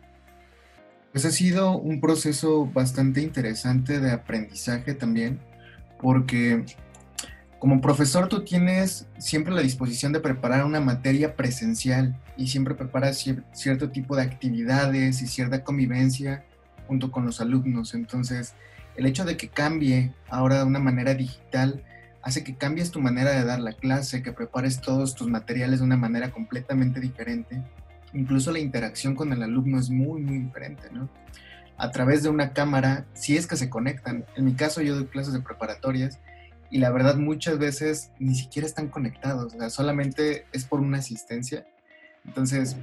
Pues 1.11 1.25
ha 1.25 1.31
sido 1.31 1.77
un 1.77 1.99
proceso 1.99 2.65
bastante 2.67 3.21
interesante 3.21 3.99
de 3.99 4.11
aprendizaje 4.11 4.93
también, 4.93 5.39
porque 5.99 6.63
como 7.59 7.81
profesor 7.81 8.29
tú 8.29 8.45
tienes 8.45 9.07
siempre 9.19 9.53
la 9.53 9.61
disposición 9.61 10.13
de 10.13 10.21
preparar 10.21 10.63
una 10.65 10.79
materia 10.79 11.35
presencial 11.35 12.17
y 12.37 12.47
siempre 12.47 12.75
preparas 12.75 13.25
cierto 13.51 13.89
tipo 13.89 14.15
de 14.15 14.23
actividades 14.23 15.21
y 15.21 15.27
cierta 15.27 15.65
convivencia 15.65 16.45
junto 16.87 17.11
con 17.11 17.25
los 17.25 17.41
alumnos. 17.41 17.93
Entonces, 17.93 18.55
el 18.95 19.05
hecho 19.05 19.25
de 19.25 19.35
que 19.35 19.49
cambie 19.49 20.13
ahora 20.29 20.59
de 20.59 20.63
una 20.63 20.79
manera 20.79 21.13
digital 21.13 21.83
hace 22.21 22.43
que 22.43 22.55
cambies 22.55 22.89
tu 22.89 23.01
manera 23.01 23.31
de 23.31 23.43
dar 23.43 23.59
la 23.59 23.73
clase, 23.73 24.23
que 24.23 24.31
prepares 24.31 24.79
todos 24.79 25.13
tus 25.13 25.27
materiales 25.27 25.79
de 25.79 25.85
una 25.85 25.97
manera 25.97 26.31
completamente 26.31 27.01
diferente 27.01 27.61
incluso 28.13 28.51
la 28.51 28.59
interacción 28.59 29.15
con 29.15 29.33
el 29.33 29.43
alumno 29.43 29.79
es 29.79 29.89
muy, 29.89 30.21
muy 30.21 30.39
diferente, 30.39 30.89
¿no? 30.91 31.09
A 31.77 31.91
través 31.91 32.23
de 32.23 32.29
una 32.29 32.53
cámara, 32.53 33.05
si 33.13 33.37
es 33.37 33.47
que 33.47 33.55
se 33.57 33.69
conectan. 33.69 34.25
En 34.35 34.45
mi 34.45 34.53
caso, 34.53 34.81
yo 34.81 34.95
doy 34.95 35.05
clases 35.05 35.33
de 35.33 35.41
preparatorias 35.41 36.19
y 36.69 36.77
la 36.77 36.91
verdad 36.91 37.17
muchas 37.17 37.57
veces 37.57 38.11
ni 38.19 38.35
siquiera 38.35 38.67
están 38.67 38.87
conectados, 38.87 39.53
o 39.53 39.57
sea, 39.57 39.69
solamente 39.69 40.45
es 40.51 40.65
por 40.65 40.79
una 40.79 40.99
asistencia. 40.99 41.65
Entonces, 42.25 42.77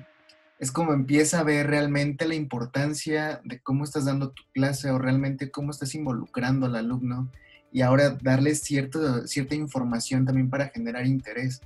es 0.59 0.73
como 0.73 0.93
empieza 0.93 1.41
a 1.41 1.45
ver 1.45 1.69
realmente 1.69 2.27
la 2.27 2.35
importancia 2.35 3.41
de 3.45 3.61
cómo 3.61 3.85
estás 3.85 4.07
dando 4.07 4.31
tu 4.31 4.43
clase 4.53 4.91
o 4.91 4.99
realmente 4.99 5.51
cómo 5.51 5.71
estás 5.71 5.95
involucrando 5.95 6.67
al 6.67 6.77
alumno 6.77 7.31
y 7.71 7.83
ahora 7.83 8.11
darle 8.21 8.55
cierto, 8.55 9.27
cierta 9.27 9.55
información 9.55 10.25
también 10.25 10.51
para 10.51 10.69
generar 10.69 11.07
interés, 11.07 11.61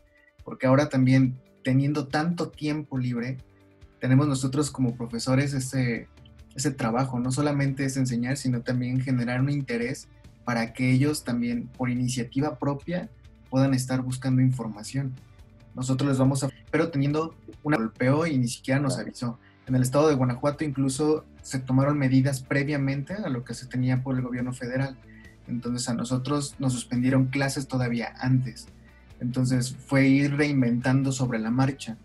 porque 0.45 0.67
ahora 0.67 0.89
también 0.89 1.39
teniendo 1.65 2.09
tanto 2.09 2.51
tiempo 2.51 2.99
libre, 2.99 3.39
tenemos 4.03 4.27
nosotros 4.27 4.73
como 4.73 4.97
profesores 4.97 5.55
ese, 5.55 6.09
ese 6.57 6.73
trabajo, 6.73 7.21
no 7.21 7.31
solamente 7.31 7.85
es 7.85 7.97
enseñar, 7.97 8.37
sino 8.37 8.63
también 8.63 9.01
generar 9.01 9.41
un 9.41 9.49
interés 9.49 10.09
para 10.45 10.73
que 10.73 10.91
ellos 10.91 11.23
también 11.23 11.69
por 11.69 11.89
iniciativa 11.89 12.59
propia 12.59 13.09
puedan 13.49 13.75
estar 13.75 14.03
buscando 14.03 14.43
información. 14.43 15.15
Nosotros 15.77 16.09
les 16.09 16.19
vamos 16.19 16.43
a... 16.43 16.49
Pero 16.73 16.91
teniendo 16.91 17.37
un 17.63 17.75
golpeo 17.75 18.27
y 18.27 18.37
ni 18.39 18.49
siquiera 18.49 18.81
nos 18.81 18.99
avisó. 18.99 19.39
En 19.69 19.77
el 19.77 19.83
estado 19.83 20.09
de 20.09 20.17
Guanajuato 20.17 20.65
incluso 20.65 21.25
se 21.41 21.61
tomaron 21.61 21.97
medidas 21.97 22.41
previamente 22.41 23.15
a 23.15 23.29
lo 23.29 23.45
que 23.45 23.55
se 23.55 23.67
tenía 23.67 24.03
por 24.03 24.17
el 24.17 24.23
gobierno 24.23 24.53
federal. 24.53 24.99
Entonces 25.47 25.89
a 25.89 25.95
nosotros 25.95 26.57
nos 26.59 26.73
suspendieron 26.73 27.27
clases 27.27 27.69
todavía 27.69 28.13
antes. 28.19 28.67
Entonces 29.21 29.77
fue 29.87 30.09
ir 30.09 30.35
reinventando 30.35 31.13
sobre 31.13 31.39
la 31.39 31.53
marcha. 31.53 31.99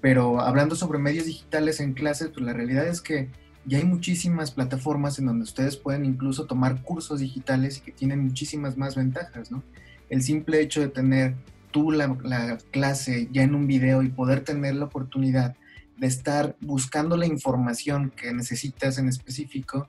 Pero 0.00 0.40
hablando 0.40 0.76
sobre 0.76 0.98
medios 0.98 1.26
digitales 1.26 1.80
en 1.80 1.92
clases, 1.92 2.28
pues 2.28 2.44
la 2.44 2.52
realidad 2.52 2.86
es 2.86 3.00
que 3.00 3.28
ya 3.66 3.78
hay 3.78 3.84
muchísimas 3.84 4.50
plataformas 4.50 5.18
en 5.18 5.26
donde 5.26 5.44
ustedes 5.44 5.76
pueden 5.76 6.04
incluso 6.04 6.46
tomar 6.46 6.82
cursos 6.82 7.20
digitales 7.20 7.78
y 7.78 7.80
que 7.82 7.92
tienen 7.92 8.20
muchísimas 8.20 8.76
más 8.76 8.96
ventajas, 8.96 9.50
¿no? 9.50 9.62
El 10.08 10.22
simple 10.22 10.60
hecho 10.60 10.80
de 10.80 10.88
tener 10.88 11.34
tú 11.70 11.92
la, 11.92 12.16
la 12.24 12.58
clase 12.70 13.28
ya 13.30 13.42
en 13.42 13.54
un 13.54 13.66
video 13.66 14.02
y 14.02 14.08
poder 14.08 14.42
tener 14.42 14.74
la 14.74 14.86
oportunidad 14.86 15.56
de 15.98 16.06
estar 16.06 16.56
buscando 16.60 17.16
la 17.16 17.26
información 17.26 18.10
que 18.10 18.32
necesitas 18.32 18.98
en 18.98 19.08
específico, 19.08 19.88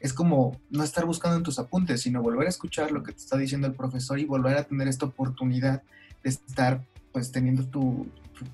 es 0.00 0.12
como 0.12 0.60
no 0.68 0.82
estar 0.82 1.06
buscando 1.06 1.36
en 1.36 1.44
tus 1.44 1.60
apuntes, 1.60 2.02
sino 2.02 2.20
volver 2.20 2.48
a 2.48 2.50
escuchar 2.50 2.90
lo 2.90 3.04
que 3.04 3.12
te 3.12 3.18
está 3.18 3.38
diciendo 3.38 3.68
el 3.68 3.74
profesor 3.74 4.18
y 4.18 4.24
volver 4.24 4.56
a 4.56 4.64
tener 4.64 4.88
esta 4.88 5.06
oportunidad 5.06 5.84
de 6.24 6.30
estar 6.30 6.84
pues 7.12 7.30
teniendo 7.30 7.64
tu, 7.66 8.06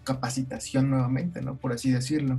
capacitación 0.04 0.90
nuevamente, 0.90 1.40
¿no? 1.40 1.56
Por 1.56 1.72
así 1.72 1.90
decirlo. 1.90 2.38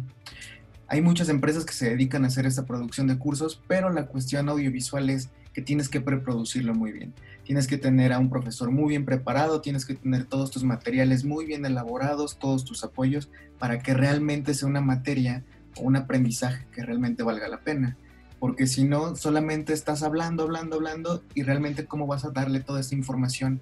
Hay 0.88 1.02
muchas 1.02 1.30
empresas 1.30 1.66
que 1.66 1.74
se 1.74 1.90
dedican 1.90 2.24
a 2.24 2.28
hacer 2.28 2.46
esta 2.46 2.66
producción 2.66 3.08
de 3.08 3.18
cursos, 3.18 3.60
pero 3.68 3.90
la 3.90 4.06
cuestión 4.06 4.50
audiovisual 4.50 5.10
es 5.10 5.30
que 5.54 5.62
tienes 5.62 5.90
que 5.90 6.00
preproducirlo 6.00 6.76
muy 6.76 6.92
bien. 6.92 7.14
Tienes 7.44 7.66
que 7.66 7.78
tener 7.78 8.14
a 8.14 8.20
un 8.20 8.30
profesor 8.30 8.70
muy 8.70 8.90
bien 8.90 9.06
preparado, 9.06 9.62
tienes 9.62 9.86
que 9.86 9.96
tener 9.96 10.26
todos 10.26 10.52
tus 10.52 10.64
materiales 10.64 11.24
muy 11.26 11.46
bien 11.46 11.66
elaborados, 11.66 12.38
todos 12.38 12.66
tus 12.66 12.84
apoyos, 12.84 13.30
para 13.58 13.80
que 13.80 13.96
realmente 13.96 14.54
sea 14.54 14.68
una 14.68 14.82
materia 14.82 15.44
o 15.78 15.82
un 15.82 15.96
aprendizaje 15.96 16.68
que 16.72 16.84
realmente 16.84 17.24
valga 17.24 17.48
la 17.48 17.62
pena. 17.62 17.98
Porque 18.40 18.68
si 18.68 18.84
no, 18.84 19.16
solamente 19.16 19.74
estás 19.74 20.02
hablando, 20.04 20.44
hablando, 20.44 20.78
hablando, 20.78 21.24
y 21.34 21.44
realmente 21.44 21.86
cómo 21.86 22.08
vas 22.08 22.26
a 22.26 22.30
darle 22.30 22.60
toda 22.62 22.80
esta 22.80 22.96
información 22.96 23.62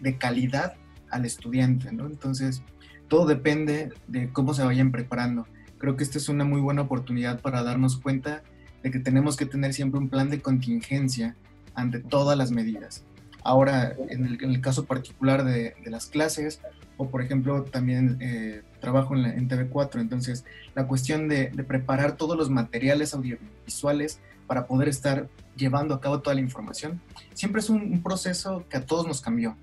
de 0.00 0.16
calidad 0.16 0.74
al 1.10 1.24
estudiante, 1.24 1.92
¿no? 1.92 2.06
Entonces, 2.06 2.62
todo 3.08 3.26
depende 3.26 3.90
de 4.06 4.30
cómo 4.30 4.54
se 4.54 4.64
vayan 4.64 4.92
preparando. 4.92 5.46
Creo 5.78 5.96
que 5.96 6.04
esta 6.04 6.18
es 6.18 6.28
una 6.28 6.44
muy 6.44 6.60
buena 6.60 6.82
oportunidad 6.82 7.40
para 7.40 7.62
darnos 7.62 7.98
cuenta 7.98 8.42
de 8.82 8.90
que 8.90 8.98
tenemos 8.98 9.36
que 9.36 9.46
tener 9.46 9.72
siempre 9.74 9.98
un 9.98 10.08
plan 10.08 10.30
de 10.30 10.40
contingencia 10.40 11.36
ante 11.74 12.00
todas 12.00 12.36
las 12.36 12.50
medidas. 12.50 13.04
Ahora, 13.44 13.94
en 14.08 14.26
el, 14.26 14.60
caso 14.60 14.84
particular 14.84 15.44
de, 15.44 15.74
las 15.86 16.06
clases, 16.06 16.60
o 16.96 17.08
por 17.08 17.22
ejemplo, 17.22 17.62
también 17.62 18.18
eh, 18.20 18.62
trabajo 18.80 19.16
en, 19.16 19.48
TV4, 19.48 20.00
entonces 20.00 20.44
la 20.74 20.86
cuestión 20.86 21.28
de, 21.28 21.46
preparar 21.66 22.16
todos 22.16 22.36
los 22.36 22.50
materiales 22.50 23.14
audiovisuales 23.14 24.20
para 24.46 24.66
poder 24.66 24.88
estar 24.88 25.28
llevando 25.56 25.94
a 25.94 26.00
cabo 26.00 26.20
toda 26.20 26.34
la 26.34 26.40
información, 26.40 27.00
siempre 27.32 27.60
es 27.60 27.70
un 27.70 28.02
proceso 28.02 28.64
que 28.68 28.76
a 28.76 28.84
todos 28.84 29.06
nos 29.06 29.20
cambió. 29.20 29.56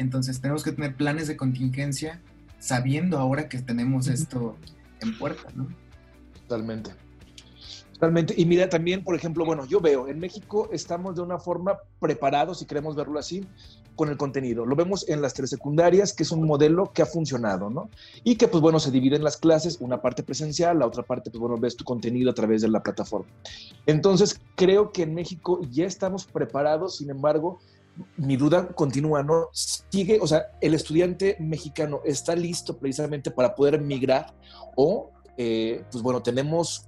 Entonces 0.00 0.40
tenemos 0.40 0.64
que 0.64 0.72
tener 0.72 0.96
planes 0.96 1.28
de 1.28 1.36
contingencia 1.36 2.22
sabiendo 2.58 3.18
ahora 3.18 3.50
que 3.50 3.58
tenemos 3.60 4.08
esto 4.08 4.56
en 5.02 5.18
puerta, 5.18 5.50
¿no? 5.54 5.68
Totalmente. 6.48 6.92
Totalmente. 7.92 8.32
Y 8.34 8.46
mira, 8.46 8.66
también, 8.70 9.04
por 9.04 9.14
ejemplo, 9.14 9.44
bueno, 9.44 9.66
yo 9.66 9.78
veo, 9.78 10.08
en 10.08 10.18
México 10.18 10.70
estamos 10.72 11.16
de 11.16 11.20
una 11.20 11.38
forma 11.38 11.76
preparados, 11.98 12.60
si 12.60 12.64
queremos 12.64 12.96
verlo 12.96 13.18
así, 13.18 13.46
con 13.94 14.08
el 14.08 14.16
contenido. 14.16 14.64
Lo 14.64 14.74
vemos 14.74 15.06
en 15.06 15.20
las 15.20 15.34
tres 15.34 15.50
secundarias, 15.50 16.14
que 16.14 16.22
es 16.22 16.32
un 16.32 16.46
modelo 16.46 16.90
que 16.94 17.02
ha 17.02 17.06
funcionado, 17.06 17.68
¿no? 17.68 17.90
Y 18.24 18.36
que, 18.36 18.48
pues 18.48 18.62
bueno, 18.62 18.80
se 18.80 18.90
dividen 18.90 19.22
las 19.22 19.36
clases, 19.36 19.76
una 19.80 20.00
parte 20.00 20.22
presencial, 20.22 20.78
la 20.78 20.86
otra 20.86 21.02
parte, 21.02 21.30
pues 21.30 21.40
bueno, 21.42 21.58
ves 21.58 21.76
tu 21.76 21.84
contenido 21.84 22.30
a 22.30 22.34
través 22.34 22.62
de 22.62 22.68
la 22.68 22.82
plataforma. 22.82 23.28
Entonces, 23.84 24.40
creo 24.56 24.92
que 24.92 25.02
en 25.02 25.12
México 25.12 25.60
ya 25.70 25.84
estamos 25.84 26.24
preparados, 26.24 26.96
sin 26.96 27.10
embargo, 27.10 27.60
mi 28.16 28.36
duda 28.36 28.68
continúa, 28.68 29.22
¿no? 29.22 29.48
Sigue, 29.52 30.18
o 30.20 30.26
sea, 30.26 30.46
el 30.60 30.74
estudiante 30.74 31.36
mexicano 31.38 32.00
está 32.04 32.34
listo 32.34 32.76
precisamente 32.78 33.30
para 33.30 33.54
poder 33.54 33.80
migrar 33.80 34.34
o, 34.76 35.10
eh, 35.36 35.84
pues 35.90 36.02
bueno, 36.02 36.22
tenemos 36.22 36.86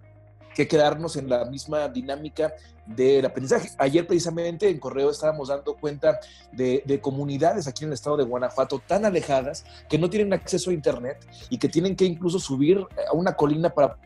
que 0.54 0.68
quedarnos 0.68 1.16
en 1.16 1.28
la 1.28 1.44
misma 1.46 1.88
dinámica 1.88 2.52
del 2.86 3.24
aprendizaje. 3.24 3.70
Ayer 3.78 4.06
precisamente 4.06 4.68
en 4.68 4.78
Correo 4.78 5.10
estábamos 5.10 5.48
dando 5.48 5.74
cuenta 5.76 6.18
de, 6.52 7.00
comunidades 7.00 7.66
aquí 7.66 7.84
en 7.84 7.90
el 7.90 7.94
estado 7.94 8.16
de 8.16 8.24
Guanajuato 8.24 8.80
tan 8.86 9.04
alejadas 9.04 9.64
que 9.88 9.98
no 9.98 10.10
tienen 10.10 10.32
acceso 10.32 10.70
a 10.70 10.74
Internet 10.74 11.26
y 11.48 11.58
que 11.58 11.68
tienen 11.68 11.96
que 11.96 12.04
incluso 12.04 12.38
subir 12.38 12.78
a 12.78 13.12
una 13.14 13.34
colina 13.34 13.70
para 13.70 13.96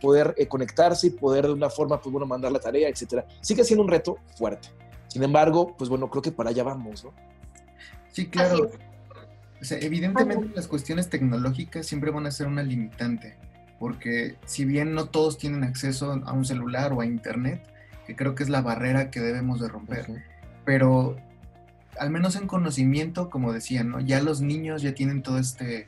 poder 0.00 0.34
eh, 0.36 0.46
conectarse 0.46 1.06
y 1.06 1.10
poder 1.10 1.46
de 1.46 1.52
una 1.52 1.70
forma, 1.70 2.00
pues 2.00 2.12
bueno, 2.12 2.26
mandar 2.26 2.50
la 2.50 2.58
tarea, 2.58 2.88
etcétera. 2.88 3.26
Sigue 3.40 3.64
siendo 3.64 3.84
un 3.84 3.88
reto 3.88 4.18
fuerte. 4.36 4.68
Sin 5.14 5.22
embargo, 5.22 5.76
pues 5.78 5.88
bueno, 5.88 6.10
creo 6.10 6.22
que 6.22 6.32
para 6.32 6.50
allá 6.50 6.64
vamos, 6.64 7.04
¿no? 7.04 7.12
Sí, 8.10 8.26
claro. 8.26 8.68
O 9.60 9.64
sea, 9.64 9.78
evidentemente 9.78 10.50
las 10.56 10.66
cuestiones 10.66 11.08
tecnológicas 11.08 11.86
siempre 11.86 12.10
van 12.10 12.26
a 12.26 12.32
ser 12.32 12.48
una 12.48 12.64
limitante, 12.64 13.36
porque 13.78 14.34
si 14.44 14.64
bien 14.64 14.92
no 14.92 15.04
todos 15.04 15.38
tienen 15.38 15.62
acceso 15.62 16.20
a 16.26 16.32
un 16.32 16.44
celular 16.44 16.92
o 16.92 17.00
a 17.00 17.06
internet, 17.06 17.62
que 18.08 18.16
creo 18.16 18.34
que 18.34 18.42
es 18.42 18.48
la 18.48 18.60
barrera 18.60 19.12
que 19.12 19.20
debemos 19.20 19.60
de 19.60 19.68
romper, 19.68 20.24
pero 20.64 21.14
al 21.96 22.10
menos 22.10 22.34
en 22.34 22.48
conocimiento, 22.48 23.30
como 23.30 23.52
decían, 23.52 23.90
¿no? 23.90 24.00
Ya 24.00 24.20
los 24.20 24.40
niños 24.40 24.82
ya 24.82 24.96
tienen 24.96 25.22
todo 25.22 25.38
este, 25.38 25.86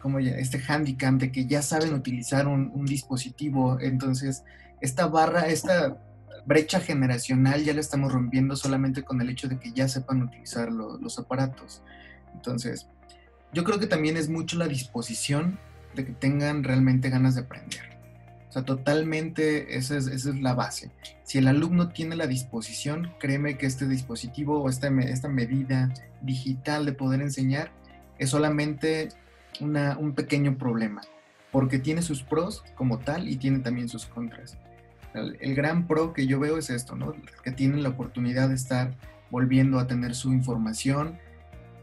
como 0.00 0.18
ya, 0.18 0.34
este 0.38 0.62
handicap 0.66 1.12
de 1.16 1.30
que 1.30 1.44
ya 1.44 1.60
saben 1.60 1.92
utilizar 1.92 2.48
un, 2.48 2.72
un 2.74 2.86
dispositivo, 2.86 3.78
entonces 3.80 4.44
esta 4.80 5.08
barra, 5.08 5.48
esta 5.48 5.98
brecha 6.46 6.80
generacional 6.80 7.64
ya 7.64 7.74
la 7.74 7.80
estamos 7.80 8.12
rompiendo 8.12 8.56
solamente 8.56 9.02
con 9.02 9.20
el 9.20 9.30
hecho 9.30 9.48
de 9.48 9.58
que 9.58 9.72
ya 9.72 9.88
sepan 9.88 10.22
utilizar 10.22 10.70
los 10.70 11.18
aparatos. 11.18 11.82
Entonces, 12.34 12.86
yo 13.52 13.64
creo 13.64 13.78
que 13.78 13.86
también 13.86 14.16
es 14.16 14.28
mucho 14.28 14.58
la 14.58 14.68
disposición 14.68 15.58
de 15.94 16.04
que 16.04 16.12
tengan 16.12 16.64
realmente 16.64 17.08
ganas 17.08 17.34
de 17.34 17.42
aprender. 17.42 17.94
O 18.48 18.52
sea, 18.52 18.62
totalmente 18.64 19.76
esa 19.76 19.96
es, 19.96 20.06
esa 20.06 20.30
es 20.30 20.40
la 20.40 20.54
base. 20.54 20.90
Si 21.24 21.38
el 21.38 21.48
alumno 21.48 21.88
tiene 21.88 22.14
la 22.14 22.26
disposición, 22.26 23.12
créeme 23.18 23.56
que 23.56 23.66
este 23.66 23.88
dispositivo 23.88 24.60
o 24.60 24.68
esta, 24.68 24.88
esta 25.02 25.28
medida 25.28 25.92
digital 26.22 26.86
de 26.86 26.92
poder 26.92 27.20
enseñar 27.20 27.72
es 28.18 28.30
solamente 28.30 29.08
una, 29.60 29.96
un 29.98 30.14
pequeño 30.14 30.56
problema, 30.56 31.02
porque 31.50 31.78
tiene 31.78 32.02
sus 32.02 32.22
pros 32.22 32.62
como 32.76 32.98
tal 32.98 33.28
y 33.28 33.36
tiene 33.36 33.58
también 33.60 33.88
sus 33.88 34.06
contras. 34.06 34.56
El, 35.14 35.54
gran 35.54 35.86
pro 35.86 36.12
que 36.12 36.26
yo 36.26 36.40
veo 36.40 36.58
es 36.58 36.70
esto, 36.70 36.96
¿no? 36.96 37.14
Que 37.42 37.52
tienen 37.52 37.82
la 37.82 37.90
oportunidad 37.90 38.48
de 38.48 38.56
estar 38.56 38.92
volviendo 39.30 39.78
a 39.78 39.86
tener 39.86 40.14
su 40.14 40.32
información, 40.32 41.18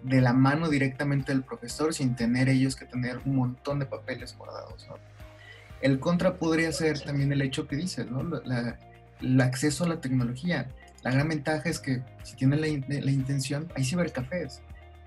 de 0.04 0.20
la 0.20 0.34
mano 0.34 0.70
directamente 0.70 1.32
del 1.32 1.44
profesor 1.44 1.94
sin 1.94 2.16
tener 2.16 2.50
ellos 2.50 2.76
que 2.76 2.86
tener 2.86 3.20
un 3.26 3.36
montón 3.36 3.80
de 3.80 3.86
papeles 3.86 4.36
guardados. 4.38 4.88
El 5.82 6.00
contra 6.00 6.38
podría 6.38 6.72
ser 6.72 7.00
también 7.00 7.32
el 7.32 7.42
hecho 7.42 7.68
que 7.68 7.76
dices, 7.76 8.10
¿no? 8.10 8.42
el 9.22 9.42
acceso 9.42 9.84
a 9.84 9.88
la 9.88 10.02
tecnología. 10.02 10.70
La 11.04 11.12
gran 11.12 11.28
ventaja 11.30 11.70
es 11.70 11.80
que 11.80 12.02
si 12.24 12.36
tienen 12.36 12.62
la, 12.62 12.68
la, 12.68 13.12
intención, 13.12 13.72
hay 13.76 13.84
cibercafés. 13.84 14.62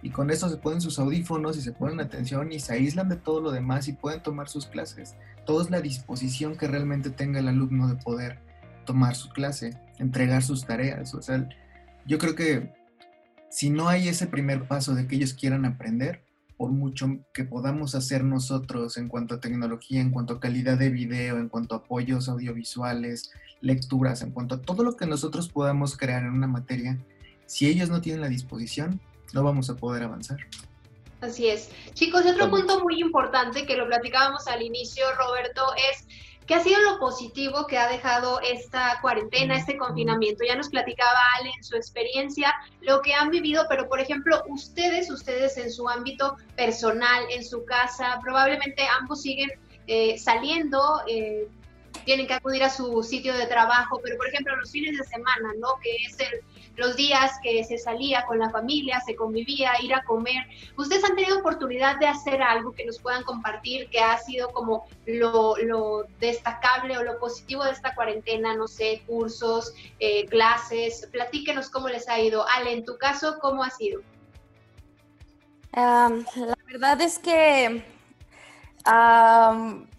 Y 0.05 0.11
con 0.11 0.31
eso 0.31 0.51
se 0.51 0.59
ponen 0.59 0.83
sus 0.83 0.99
audífonos 0.99 1.57
y 1.57 1.63
se 1.63 1.73
ponen 1.73 1.99
atención 1.99 2.53
y 2.53 2.61
se 2.61 2.75
aíslan 2.75 3.09
de 3.09 3.17
todo 3.17 3.41
lo 3.41 3.51
demás 3.51 3.89
y 3.89 3.95
pueden 3.95 4.23
tomar 4.23 4.51
sus 4.51 4.67
clases. 4.67 5.17
Todo 5.47 5.63
es 5.63 5.71
la 5.71 5.81
disposición 5.81 6.59
que 6.59 6.69
realmente 6.69 7.09
tenga 7.09 7.41
el 7.41 7.49
alumno 7.49 7.89
de 7.89 7.95
poder 7.95 8.39
tomar 8.85 9.15
su 9.15 9.31
clase, 9.31 9.81
entregar 9.99 10.43
sus 10.43 10.67
tareas. 10.67 11.15
O 11.15 11.23
sea, 11.23 11.49
yo 12.05 12.19
creo 12.19 12.35
que 12.35 12.71
si 13.49 13.71
no 13.71 13.89
hay 13.89 14.09
ese 14.09 14.27
primer 14.27 14.69
paso 14.69 14.95
de 14.95 15.07
que 15.07 15.17
ellos 15.17 15.33
quieran 15.33 15.65
aprender, 15.65 16.23
por 16.59 16.71
mucho 16.71 17.09
que 17.33 17.45
podamos 17.45 17.95
hacer 17.95 18.25
nosotros 18.25 18.99
en 18.99 19.09
cuanto 19.09 19.37
a 19.37 19.41
tecnología, 19.41 20.03
en 20.03 20.11
cuanto 20.11 20.35
a 20.35 20.41
calidad 20.41 20.77
de 20.77 20.91
video, 20.91 21.39
en 21.39 21.49
cuanto 21.49 21.77
a 21.77 21.79
apoyos 21.79 22.29
audiovisuales, 22.29 23.33
lecturas, 23.63 24.21
en 24.21 24.33
cuanto 24.33 24.57
a 24.57 24.61
todo 24.61 24.85
lo 24.85 24.99
que 24.99 25.07
nosotros 25.07 25.49
podamos 25.49 25.97
crear 25.97 26.25
en 26.25 26.33
una 26.33 26.47
materia, 26.47 26.99
si 27.47 27.69
ellos 27.69 27.89
no 27.89 28.03
tienen 28.03 28.21
la 28.21 28.29
disposición, 28.29 29.01
no 29.35 29.43
vamos 29.43 29.69
a 29.69 29.77
poder 29.77 30.05
avanzar. 30.05 30.39
Así 31.21 31.49
es. 31.49 31.71
Chicos, 31.95 32.25
otro 32.27 32.51
punto 32.51 32.81
muy 32.81 33.01
importante 33.01 33.67
que 33.67 33.77
lo 33.77 33.87
platicábamos 33.87 34.47
al 34.47 34.63
inicio, 34.63 35.05
Roberto, 35.17 35.63
es 35.91 36.07
¿Qué 36.47 36.55
ha 36.55 36.61
sido 36.61 36.79
lo 36.83 36.99
positivo 36.99 37.67
que 37.67 37.79
ha 37.79 37.89
dejado 37.89 38.39
esta 38.41 38.99
cuarentena, 39.01 39.57
este 39.57 39.79
confinamiento? 39.79 40.45
Ya 40.47 40.57
nos 40.57 40.69
platicaba 40.69 41.19
Ale 41.39 41.51
en 41.57 41.65
su 41.65 41.75
experiencia, 41.75 42.55
lo 42.83 43.01
que 43.01 43.15
han 43.15 43.31
vivido, 43.31 43.65
pero 43.69 43.89
por 43.89 43.99
ejemplo, 43.99 44.43
ustedes, 44.49 45.11
ustedes 45.11 45.57
en 45.57 45.73
su 45.73 45.89
ámbito 45.89 46.37
personal, 46.55 47.25
en 47.31 47.45
su 47.45 47.65
casa, 47.65 48.19
probablemente 48.23 48.87
ambos 49.01 49.23
siguen 49.23 49.53
eh, 49.87 50.19
saliendo, 50.19 51.01
eh, 51.09 51.49
tienen 52.05 52.27
que 52.27 52.35
acudir 52.35 52.63
a 52.63 52.71
su 52.71 53.03
sitio 53.03 53.35
de 53.35 53.47
trabajo, 53.47 54.01
pero 54.03 54.17
por 54.17 54.29
ejemplo 54.29 54.57
los 54.57 54.71
fines 54.71 54.99
de 54.99 55.05
semana, 55.05 55.53
¿no? 55.59 55.69
Que 55.83 55.97
es 55.97 56.19
el, 56.21 56.41
los 56.77 56.97
días 56.97 57.33
que 57.43 57.63
se 57.65 57.79
salía 57.79 58.25
con 58.27 58.39
la 58.39 58.51
familia, 58.51 59.01
se 59.01 59.15
convivía, 59.15 59.73
ir 59.83 59.95
a 59.95 60.05
comer. 60.05 60.47
¿Ustedes 60.77 61.05
han 61.05 61.15
tenido 61.15 61.39
oportunidad 61.39 61.99
de 61.99 62.07
hacer 62.07 62.43
algo 62.43 62.73
que 62.73 62.85
nos 62.85 62.99
puedan 62.99 63.23
compartir 63.23 63.89
que 63.91 64.01
ha 64.01 64.19
sido 64.19 64.49
como 64.51 64.87
lo, 65.07 65.55
destacable 66.19 66.99
o 66.99 67.05
lo 67.05 67.19
positivo 67.19 67.65
de 67.65 67.73
esta 67.73 67.95
cuarentena? 67.95 68.55
No 68.57 68.67
sé, 68.67 69.03
cursos, 69.07 69.73
eh, 70.01 70.27
clases, 70.27 71.09
platíquenos 71.13 71.71
cómo 71.71 71.89
les 71.89 72.09
ha 72.09 72.19
ido. 72.19 72.47
Ale, 72.49 72.73
en 72.73 72.85
tu 72.85 72.97
caso, 72.99 73.39
¿cómo 73.41 73.63
ha 73.63 73.71
sido? 73.71 74.01
la 75.77 76.57
verdad 76.71 77.01
es 77.01 77.19
que 77.19 77.85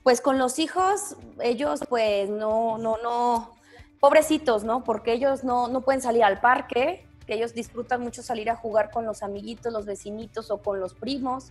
pues 0.06 0.22
con 0.22 0.38
los 0.38 0.60
hijos, 0.60 1.16
ellos 1.42 1.79
pues 1.90 2.29
no, 2.29 2.77
no, 2.77 2.98
no, 3.01 3.56
pobrecitos, 4.00 4.64
¿no? 4.64 4.84
Porque 4.84 5.14
ellos 5.14 5.44
no, 5.44 5.68
no 5.68 5.82
pueden 5.82 6.00
salir 6.00 6.24
al 6.24 6.40
parque, 6.40 7.08
que 7.25 7.34
ellos 7.34 7.56
disfrutan 7.56 8.01
mucho 8.01 8.22
salir 8.22 8.51
a 8.51 8.56
jugar 8.56 8.92
con 8.92 9.08
los 9.08 9.24
amiguitos, 9.24 9.74
los 9.74 9.88
vecinitos 9.88 10.51
o 10.51 10.60
con 10.62 10.79
los 10.79 10.94
primos. 10.94 11.48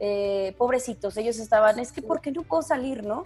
Eh, 0.00 0.56
pobrecitos, 0.58 1.16
ellos 1.18 1.38
estaban, 1.38 1.78
es 1.78 1.92
que 1.92 2.02
¿por 2.02 2.20
qué 2.20 2.32
no 2.32 2.42
puedo 2.42 2.62
salir, 2.62 3.04
no? 3.04 3.22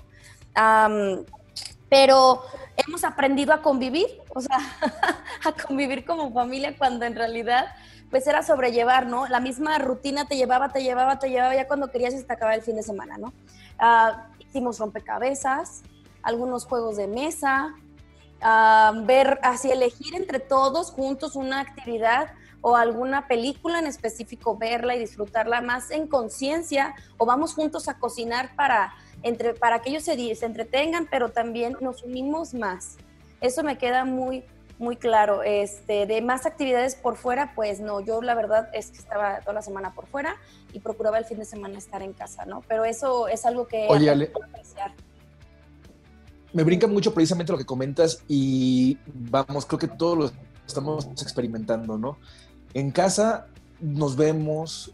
pero 1.89 2.43
hemos 2.77 3.05
aprendido 3.05 3.55
a 3.55 3.63
convivir, 3.63 4.21
o 4.35 4.43
sea, 4.43 4.59
a 5.47 5.53
convivir 5.67 6.05
como 6.05 6.31
familia 6.31 6.77
cuando 6.77 7.07
en 7.07 7.15
realidad 7.15 7.69
pues 8.11 8.27
era 8.27 8.43
sobrellevar, 8.43 9.07
¿no? 9.07 9.29
La 9.29 9.41
misma 9.41 9.79
rutina 9.79 10.27
te 10.27 10.37
llevaba, 10.37 10.69
te 10.71 10.83
llevaba, 10.83 11.19
te 11.19 11.31
llevaba, 11.31 11.55
ya 11.55 11.67
cuando 11.67 11.91
querías 11.91 12.15
te 12.15 12.31
acababa 12.31 12.55
el 12.55 12.63
fin 12.63 12.77
de 12.77 12.83
semana, 12.83 13.17
¿no? 13.17 13.33
Uh, 13.81 14.38
hicimos 14.49 14.79
rompecabezas, 14.79 15.83
algunos 16.23 16.65
juegos 16.65 16.97
de 16.97 17.07
mesa, 17.07 17.75
uh, 18.43 19.05
ver, 19.05 19.39
así 19.43 19.71
elegir 19.71 20.15
entre 20.15 20.41
todos 20.41 20.91
juntos 20.91 21.37
una 21.37 21.61
actividad 21.61 22.31
o 22.61 22.77
alguna 22.77 23.29
película 23.29 23.79
en 23.79 23.87
específico, 23.87 24.57
verla 24.57 24.97
y 24.97 24.99
disfrutarla 24.99 25.61
más 25.61 25.91
en 25.91 26.09
conciencia, 26.09 26.95
o 27.17 27.25
vamos 27.25 27.55
juntos 27.55 27.89
a 27.89 27.99
cocinar 27.99 28.57
para, 28.57 28.93
entre, 29.23 29.55
para 29.55 29.81
que 29.81 29.91
ellos 29.91 30.03
se, 30.03 30.35
se 30.35 30.47
entretengan, 30.47 31.07
pero 31.11 31.31
también 31.31 31.77
nos 31.81 32.03
unimos 32.03 32.55
más. 32.55 32.97
Eso 33.41 33.63
me 33.63 33.79
queda 33.79 34.05
muy, 34.05 34.45
muy 34.79 34.97
claro. 34.97 35.43
Este, 35.43 36.07
de 36.07 36.23
más 36.23 36.47
actividades 36.47 36.95
por 36.95 37.17
fuera, 37.17 37.53
pues 37.55 37.81
no, 37.81 38.01
yo 38.01 38.23
la 38.23 38.35
verdad 38.35 38.69
es 38.73 38.91
que 38.91 38.99
estaba 38.99 39.41
toda 39.41 39.55
la 39.55 39.63
semana 39.63 39.95
por 39.95 40.07
fuera 40.07 40.37
y 40.73 40.81
procuraba 40.81 41.19
el 41.19 41.25
fin 41.25 41.39
de 41.39 41.45
semana 41.45 41.79
estar 41.79 42.03
en 42.03 42.13
casa, 42.13 42.47
¿no? 42.47 42.63
Pero 42.69 42.85
eso 42.85 43.29
es 43.29 43.45
algo 43.45 43.67
que 43.67 43.87
Oye, 43.89 44.11
Ale, 44.11 44.33
apreciar. 44.51 44.93
Me 46.53 46.63
brinca 46.65 46.87
mucho 46.87 47.13
precisamente 47.13 47.53
lo 47.53 47.59
que 47.59 47.67
comentas 47.67 48.23
y 48.27 48.99
vamos, 49.07 49.67
creo 49.67 49.79
que 49.79 49.89
todos 49.89 50.19
lo 50.19 50.31
estamos 50.67 51.07
experimentando, 51.23 51.99
¿no? 51.99 52.19
En 52.75 52.91
casa 52.91 53.49
nos 53.81 54.17
vemos, 54.17 54.91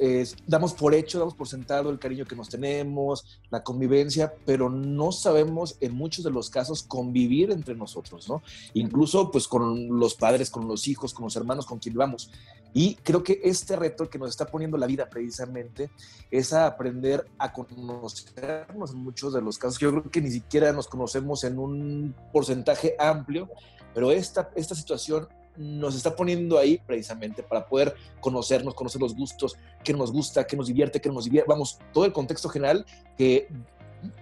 damos 0.47 0.75
por 0.75 0.95
hecho, 0.95 1.19
damos 1.19 1.35
por 1.35 1.49
sentado 1.49 1.91
el 1.91 1.99
cariño 1.99 2.27
que 2.27 2.37
nos 2.37 2.49
tenemos, 2.49 3.41
la 3.51 3.63
convivencia, 3.63 4.35
pero 4.45 4.69
no 4.69 5.13
sabemos 5.13 5.77
en 5.81 5.95
muchos 5.95 6.25
de 6.25 6.31
los 6.31 6.51
casos 6.51 6.83
convivir 6.83 7.51
entre 7.51 7.75
nosotros, 7.75 8.29
¿no? 8.29 8.43
Incluso 8.75 9.31
pues 9.31 9.49
con 9.49 9.99
los 9.99 10.15
padres, 10.15 10.51
con 10.51 10.69
los 10.69 10.87
hijos, 10.89 11.15
con 11.15 11.25
los 11.25 11.37
hermanos, 11.37 11.67
con 11.67 11.79
quien 11.79 11.95
vamos. 11.95 12.31
Y 12.77 12.97
creo 12.97 13.23
que 13.23 13.41
este 13.45 13.77
reto 13.77 14.11
que 14.11 14.19
nos 14.19 14.31
está 14.31 14.47
poniendo 14.47 14.77
la 14.77 14.87
vida 14.87 15.09
precisamente 15.09 15.91
es 16.31 16.53
a 16.53 16.67
aprender 16.67 17.25
a 17.39 17.53
conocernos 17.53 18.91
en 18.91 18.99
muchos 18.99 19.33
de 19.33 19.41
los 19.41 19.59
casos. 19.59 19.79
Yo 19.79 19.91
creo 19.93 20.11
que 20.11 20.21
ni 20.21 20.31
siquiera 20.31 20.73
nos 20.73 20.89
conocemos 20.89 21.45
en 21.45 21.59
un 21.61 22.15
porcentaje 22.33 22.97
amplio, 22.99 23.49
pero 23.95 24.11
esta, 24.11 24.51
esta 24.57 24.75
situación 24.75 25.29
nos 25.57 25.95
está 25.95 26.15
poniendo 26.15 26.59
ahí 26.59 26.81
precisamente 26.87 27.43
para 27.43 27.67
poder 27.67 27.95
conocernos, 28.21 28.75
conocer 28.75 29.01
los 29.01 29.15
gustos, 29.15 29.57
qué 29.83 29.93
nos 29.93 30.13
gusta, 30.13 30.47
qué 30.47 30.57
nos 30.57 30.67
divierte, 30.67 31.01
qué 31.01 31.09
nos 31.09 31.25
divierte, 31.25 31.49
vamos, 31.49 31.79
todo 31.93 32.05
el 32.05 32.13
contexto 32.13 32.49
general 32.49 32.85
que 33.17 33.49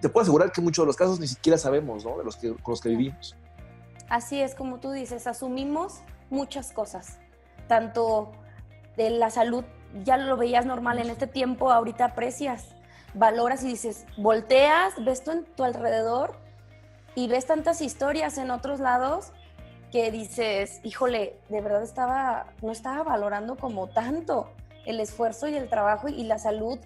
te 0.01 0.09
puedo 0.09 0.23
asegurar 0.23 0.53
que 0.53 0.61
muchos 0.61 0.85
de 0.85 0.87
los 0.87 0.97
casos 0.97 1.18
ni 1.18 1.27
siquiera 1.27 1.59
sabemos, 1.59 2.05
¿no? 2.05 2.18
De 2.18 2.25
los 2.25 2.37
que, 2.37 2.55
con 2.55 2.73
los 2.73 2.81
que 2.81 2.90
vivimos. 2.90 3.35
Así 4.09 4.40
es, 4.40 4.55
como 4.55 4.79
tú 4.79 4.90
dices, 4.90 5.27
asumimos 5.27 6.01
muchas 6.31 6.73
cosas, 6.73 7.18
tanto 7.66 8.33
de 8.97 9.11
la 9.11 9.31
salud, 9.31 9.64
ya 10.05 10.16
lo 10.16 10.37
veías 10.37 10.66
normal 10.66 10.99
en 10.99 11.11
este 11.11 11.27
tiempo, 11.27 11.71
ahorita 11.71 12.07
aprecias, 12.07 12.68
valoras 13.14 13.62
y 13.64 13.68
dices, 13.68 14.05
volteas, 14.16 14.95
ves 15.05 15.25
tú 15.25 15.31
en 15.31 15.45
tu 15.45 15.64
alrededor 15.64 16.37
y 17.14 17.29
ves 17.29 17.47
tantas 17.47 17.81
historias 17.81 18.38
en 18.38 18.51
otros 18.51 18.81
lados 18.81 19.33
que 19.92 20.11
dices, 20.11 20.81
híjole, 20.83 21.37
de 21.50 21.61
verdad 21.61 21.83
estaba, 21.83 22.46
no 22.62 22.72
estaba 22.72 23.02
valorando 23.02 23.57
como 23.57 23.88
tanto 23.88 24.48
el 24.87 24.98
esfuerzo 24.98 25.46
y 25.48 25.55
el 25.55 25.68
trabajo 25.68 26.09
y 26.09 26.24
la 26.24 26.38
salud 26.38 26.78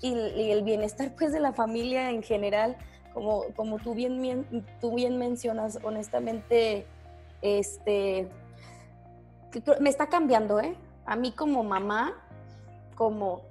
y, 0.00 0.50
el 0.50 0.64
bienestar 0.64 1.12
pues 1.16 1.32
de 1.32 1.40
la 1.40 1.52
familia 1.52 2.10
en 2.10 2.22
general, 2.22 2.76
como, 3.12 3.44
como 3.54 3.78
tú, 3.78 3.94
bien, 3.94 4.46
tú 4.80 4.94
bien 4.94 5.18
mencionas, 5.18 5.78
honestamente, 5.82 6.86
este, 7.42 8.28
me 9.80 9.90
está 9.90 10.08
cambiando, 10.08 10.58
¿eh? 10.60 10.74
A 11.06 11.16
mí 11.16 11.32
como 11.32 11.62
mamá, 11.62 12.14
como 12.96 13.42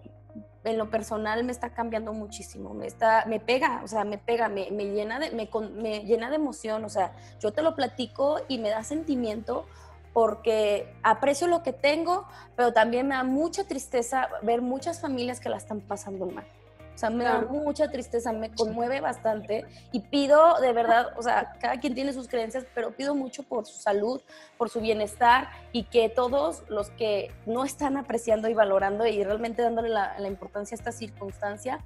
en 0.63 0.78
lo 0.78 0.89
personal 0.89 1.43
me 1.43 1.52
está 1.52 1.71
cambiando 1.71 2.13
muchísimo, 2.13 2.73
me 2.73 2.88
está, 2.88 3.26
me 3.26 3.39
pega, 3.39 3.82
o 3.84 3.88
sea, 3.88 4.04
me 4.04 4.17
pega, 4.17 4.47
me, 4.47 4.69
llena 4.69 5.19
de, 5.19 5.32
me, 5.32 5.49
me, 5.71 6.02
llena 6.06 6.30
de 6.30 6.38
emoción, 6.38 6.86
o 6.86 6.89
sea, 6.89 7.13
yo 7.39 7.52
te 7.52 7.62
lo 7.62 7.76
platico 7.76 8.39
y 8.47 8.60
me 8.60 8.69
da 8.69 8.84
sentimiento 8.84 9.65
porque 10.13 10.93
aprecio 11.02 11.47
lo 11.47 11.63
que 11.63 11.73
tengo, 11.73 12.28
pero 12.56 12.71
también 12.71 13.08
me 13.08 13.15
da 13.15 13.23
mucha 13.23 13.65
tristeza 13.65 14.30
ver 14.41 14.62
muchas 14.62 15.02
familias 15.02 15.39
que 15.39 15.49
la 15.49 15.58
están 15.58 15.82
pasando 15.82 16.28
mal. 16.28 16.45
O 16.93 16.97
sea, 16.97 17.10
me 17.10 17.23
da 17.23 17.41
mucha 17.41 17.89
tristeza, 17.89 18.32
me 18.32 18.51
conmueve 18.51 19.01
bastante 19.01 19.65
y 19.91 19.99
pido 20.01 20.60
de 20.62 20.73
verdad, 20.73 21.08
o 21.17 21.23
sea, 21.23 21.53
cada 21.60 21.79
quien 21.79 21.95
tiene 21.95 22.13
sus 22.13 22.27
creencias, 22.27 22.65
pero 22.75 22.91
pido 22.91 23.15
mucho 23.15 23.41
por 23.41 23.65
su 23.65 23.79
salud, 23.79 24.21
por 24.58 24.69
su 24.69 24.79
bienestar 24.79 25.49
y 25.71 25.86
que 25.86 26.10
todos 26.10 26.63
los 26.69 26.91
que 26.91 27.32
no 27.47 27.65
están 27.65 27.97
apreciando 27.97 28.47
y 28.47 28.53
valorando 28.53 29.08
y 29.08 29.23
realmente 29.23 29.63
dándole 29.63 29.89
la, 29.89 30.15
importancia 30.27 30.75
a 30.75 30.77
esta 30.77 30.91
circunstancia, 30.91 31.79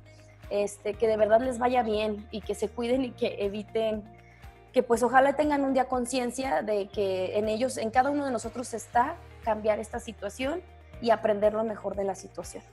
este, 0.50 0.94
que 0.94 1.08
de 1.08 1.16
verdad 1.16 1.40
les 1.42 1.58
vaya 1.58 1.84
bien 1.84 2.28
y 2.30 2.42
que 2.42 2.54
se 2.54 2.68
cuiden 2.68 3.06
y 3.06 3.12
que 3.12 3.38
eviten, 3.46 4.04
que 4.74 4.84
pues 4.84 5.04
ojalá 5.04 5.34
tengan 5.38 5.64
un 5.64 5.74
día 5.74 5.86
conciencia 5.86 6.62
de 6.64 6.90
que 6.90 7.38
en 7.38 7.48
ellos, 7.48 7.78
en 7.78 7.92
cada 7.92 8.10
uno 8.10 8.26
de 8.26 8.32
nosotros 8.32 8.74
está 8.74 9.16
cambiar 9.44 9.80
esta 9.80 10.00
situación 10.02 10.62
y 11.02 11.12
aprender 11.12 11.54
lo 11.54 11.64
mejor 11.64 11.96
de 11.96 12.04
la 12.04 12.16
situación. 12.16 12.64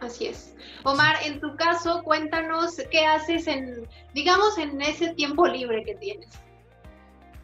Así 0.00 0.26
es. 0.26 0.54
Omar, 0.84 1.16
en 1.24 1.40
tu 1.40 1.56
caso, 1.56 2.02
cuéntanos 2.04 2.76
qué 2.90 3.04
haces 3.04 3.46
en, 3.46 3.86
digamos, 4.14 4.58
en 4.58 4.80
ese 4.80 5.14
tiempo 5.14 5.46
libre 5.46 5.84
que 5.84 5.94
tienes. 5.96 6.28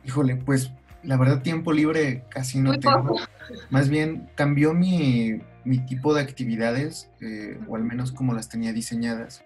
Híjole, 0.05 0.37
pues 0.37 0.71
la 1.03 1.17
verdad 1.17 1.43
tiempo 1.43 1.73
libre 1.73 2.25
casi 2.29 2.59
no 2.59 2.79
tengo. 2.79 3.17
Más 3.71 3.89
bien 3.89 4.31
cambió 4.35 4.73
mi, 4.75 5.41
tipo 5.87 6.15
de 6.15 6.23
actividades, 6.23 7.11
eh, 7.21 7.59
o 7.69 7.77
al 7.77 7.85
menos 7.85 8.13
como 8.13 8.35
las 8.35 8.49
tenía 8.49 8.73
diseñadas, 8.73 9.45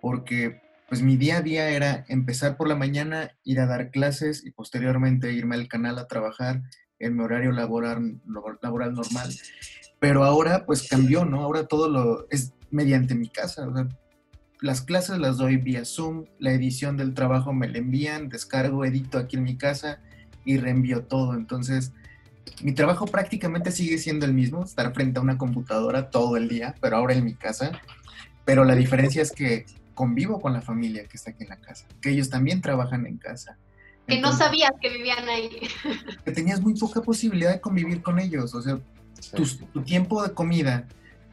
porque 0.00 0.60
pues 0.88 1.00
mi 1.00 1.16
día 1.16 1.38
a 1.38 1.42
día 1.42 1.70
era 1.70 2.04
empezar 2.08 2.56
por 2.56 2.68
la 2.68 2.76
mañana, 2.76 3.30
ir 3.44 3.60
a 3.60 3.66
dar 3.66 3.90
clases 3.90 4.44
y 4.44 4.50
posteriormente 4.50 5.32
irme 5.32 5.54
al 5.54 5.68
canal 5.68 5.98
a 5.98 6.06
trabajar 6.06 6.62
en 6.98 7.16
mi 7.16 7.22
horario 7.22 7.50
laboral, 7.52 8.20
laboral 8.60 8.94
normal. 8.94 9.30
Pero 10.02 10.24
ahora 10.24 10.66
pues 10.66 10.88
cambió, 10.88 11.24
¿no? 11.24 11.42
Ahora 11.42 11.68
todo 11.68 11.88
lo 11.88 12.26
es 12.28 12.54
mediante 12.72 13.14
mi 13.14 13.28
casa. 13.28 13.68
las 14.60 14.82
clases 14.82 15.18
las 15.18 15.36
doy 15.36 15.58
vía 15.58 15.84
Zoom, 15.84 16.24
la 16.40 16.50
edición 16.50 16.96
del 16.96 17.14
trabajo 17.14 17.52
me 17.52 17.68
la 17.68 17.78
envían, 17.78 18.28
descargo, 18.28 18.84
edito 18.84 19.16
aquí 19.16 19.36
en 19.36 19.44
mi 19.44 19.56
casa 19.56 20.00
y 20.44 20.56
reenvío 20.56 21.04
todo. 21.04 21.34
Entonces, 21.34 21.92
mi 22.64 22.72
trabajo 22.72 23.06
prácticamente 23.06 23.70
sigue 23.70 23.96
siendo 23.96 24.26
el 24.26 24.34
mismo, 24.34 24.64
estar 24.64 24.92
frente 24.92 25.20
a 25.20 25.22
una 25.22 25.38
computadora 25.38 26.10
todo 26.10 26.36
el 26.36 26.48
día, 26.48 26.74
pero 26.80 26.96
ahora 26.96 27.14
en 27.14 27.24
mi 27.24 27.34
casa. 27.34 27.70
Pero 28.44 28.64
la 28.64 28.74
diferencia 28.74 29.22
es 29.22 29.30
que 29.30 29.66
convivo 29.94 30.40
con 30.40 30.52
la 30.52 30.62
familia 30.62 31.06
que 31.06 31.16
está 31.16 31.30
aquí 31.30 31.44
en 31.44 31.50
la 31.50 31.60
casa, 31.60 31.86
que 32.00 32.10
ellos 32.10 32.28
también 32.28 32.60
trabajan 32.60 33.06
en 33.06 33.18
casa. 33.18 33.56
Que 34.08 34.20
no 34.20 34.32
sabías 34.32 34.72
que 34.80 34.88
vivían 34.88 35.28
ahí. 35.28 35.60
Que 36.24 36.32
tenías 36.32 36.60
muy 36.60 36.74
poca 36.74 37.00
posibilidad 37.00 37.52
de 37.52 37.60
convivir 37.60 38.02
con 38.02 38.18
ellos. 38.18 38.52
O 38.52 38.60
sea, 38.60 38.80
tu, 39.30 39.82
tiempo 39.82 40.22
de 40.22 40.32
comida, 40.32 40.86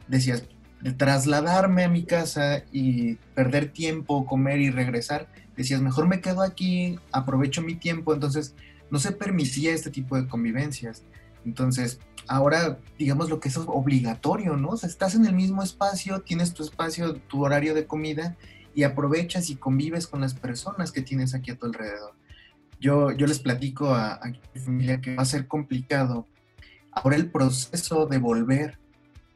decías, 0.08 0.44
de 0.80 0.92
trasladarme 0.92 1.84
a 1.84 1.88
mi 1.88 2.04
casa 2.04 2.62
y 2.72 3.16
perder 3.34 3.72
tiempo, 3.72 4.26
comer 4.26 4.60
y 4.60 4.70
regresar, 4.70 5.28
decías, 5.56 5.82
mejor 5.82 6.08
me 6.08 6.20
quedo 6.20 6.42
aquí, 6.42 6.98
aprovecho 7.12 7.62
mi 7.62 7.74
tiempo, 7.74 8.14
entonces 8.14 8.54
no 8.90 8.98
se 8.98 9.12
permitía 9.12 9.72
este 9.72 9.90
tipo 9.90 10.16
de 10.16 10.26
convivencias. 10.26 11.04
Entonces, 11.44 12.00
ahora, 12.26 12.78
digamos 12.98 13.28
lo 13.28 13.40
que 13.40 13.48
es 13.48 13.56
obligatorio, 13.56 14.56
¿no? 14.56 14.70
O 14.70 14.76
sea, 14.76 14.88
estás 14.88 15.14
en 15.14 15.26
el 15.26 15.34
mismo 15.34 15.62
espacio, 15.62 16.20
tienes 16.20 16.54
tu 16.54 16.62
espacio, 16.62 17.14
tu 17.14 17.44
horario 17.44 17.74
de 17.74 17.86
comida 17.86 18.36
y 18.74 18.84
aprovechas 18.84 19.50
y 19.50 19.56
convives 19.56 20.06
con 20.06 20.20
las 20.20 20.34
personas 20.34 20.92
que 20.92 21.02
tienes 21.02 21.34
aquí 21.34 21.50
a 21.50 21.56
tu 21.56 21.66
alrededor. 21.66 22.14
Yo, 22.80 23.10
yo 23.12 23.26
les 23.26 23.38
platico 23.38 23.90
a, 23.94 24.14
a 24.14 24.26
mi 24.26 24.60
familia 24.60 25.00
que 25.00 25.14
va 25.14 25.22
a 25.22 25.26
ser 25.26 25.46
complicado 25.46 26.26
Ahora 26.92 27.16
el 27.16 27.30
proceso 27.30 28.06
de 28.06 28.18
volver 28.18 28.78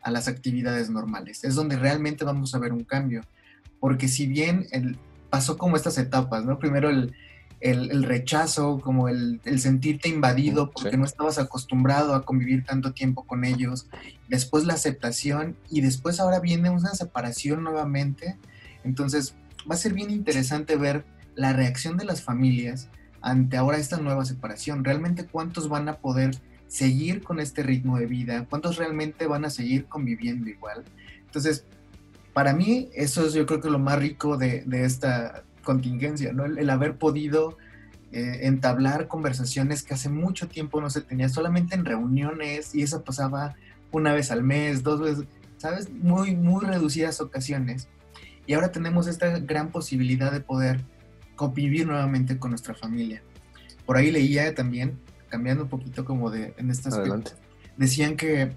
a 0.02 0.10
las 0.10 0.28
actividades 0.28 0.90
normales 0.90 1.44
es 1.44 1.54
donde 1.54 1.76
realmente 1.76 2.24
vamos 2.24 2.54
a 2.54 2.58
ver 2.58 2.72
un 2.72 2.84
cambio. 2.84 3.22
Porque 3.80 4.08
si 4.08 4.26
bien 4.26 4.66
el, 4.70 4.98
pasó 5.30 5.58
como 5.58 5.76
estas 5.76 5.98
etapas, 5.98 6.44
¿no? 6.44 6.58
Primero 6.58 6.90
el, 6.90 7.14
el, 7.60 8.02
rechazo, 8.02 8.80
como 8.80 9.08
el, 9.08 9.40
el, 9.44 9.58
sentirte 9.58 10.08
invadido 10.08 10.70
porque 10.70 10.98
no 10.98 11.04
estabas 11.04 11.38
acostumbrado 11.38 12.14
a 12.14 12.24
convivir 12.24 12.64
tanto 12.64 12.92
tiempo 12.92 13.24
con 13.24 13.44
ellos, 13.44 13.88
después 14.28 14.64
la 14.64 14.74
aceptación 14.74 15.56
y 15.70 15.80
después 15.80 16.20
ahora 16.20 16.40
viene 16.40 16.68
una 16.68 16.94
separación 16.94 17.64
nuevamente. 17.64 18.36
Entonces 18.84 19.34
va 19.68 19.74
a 19.74 19.78
ser 19.78 19.94
bien 19.94 20.10
interesante 20.10 20.76
ver 20.76 21.04
la 21.34 21.52
reacción 21.52 21.96
de 21.96 22.04
las 22.04 22.22
familias 22.22 22.88
ante 23.22 23.56
ahora 23.56 23.78
esta 23.78 23.96
nueva 23.96 24.24
separación. 24.24 24.84
Realmente 24.84 25.24
cuántos 25.24 25.68
van 25.68 25.88
a 25.88 25.96
poder 25.96 26.36
seguir 26.74 27.22
con 27.22 27.38
este 27.38 27.62
ritmo 27.62 28.00
de 28.00 28.06
vida, 28.06 28.46
cuántos 28.50 28.78
realmente 28.78 29.28
van 29.28 29.44
a 29.44 29.50
seguir 29.50 29.86
conviviendo 29.86 30.50
igual. 30.50 30.82
Entonces, 31.24 31.64
para 32.32 32.52
mí 32.52 32.90
eso 32.94 33.24
es 33.24 33.32
yo 33.32 33.46
creo 33.46 33.60
que 33.60 33.70
lo 33.70 33.78
más 33.78 33.96
rico 33.96 34.36
de, 34.36 34.64
esta 34.72 35.44
contingencia, 35.62 36.32
¿no? 36.32 36.46
El, 36.46 36.68
haber 36.68 36.96
podido 36.98 37.58
eh, 38.10 38.40
entablar 38.42 39.06
conversaciones 39.06 39.84
que 39.84 39.94
hace 39.94 40.08
mucho 40.08 40.48
tiempo 40.48 40.80
no 40.80 40.90
se 40.90 41.02
tenía, 41.02 41.28
solamente 41.28 41.76
en 41.76 41.84
reuniones 41.84 42.74
y 42.74 42.82
eso 42.82 43.04
pasaba 43.04 43.54
una 43.92 44.12
vez 44.12 44.32
al 44.32 44.42
mes, 44.42 44.82
dos 44.82 45.00
veces, 45.00 45.26
¿sabes? 45.58 45.88
Muy, 45.92 46.34
muy 46.34 46.64
reducidas 46.64 47.20
ocasiones. 47.20 47.86
Y 48.48 48.54
ahora 48.54 48.72
tenemos 48.72 49.06
esta 49.06 49.38
gran 49.38 49.68
posibilidad 49.70 50.32
de 50.32 50.40
poder 50.40 50.80
convivir 51.36 51.86
nuevamente 51.86 52.36
con 52.36 52.50
nuestra 52.50 52.74
familia. 52.74 53.22
Por 53.86 53.96
ahí 53.96 54.10
leía 54.10 54.52
también 54.56 54.98
cambiando 55.34 55.64
un 55.64 55.68
poquito 55.68 56.04
como 56.04 56.30
de 56.30 56.54
en 56.58 56.70
estas 56.70 56.96
decían 57.76 58.16
que 58.16 58.52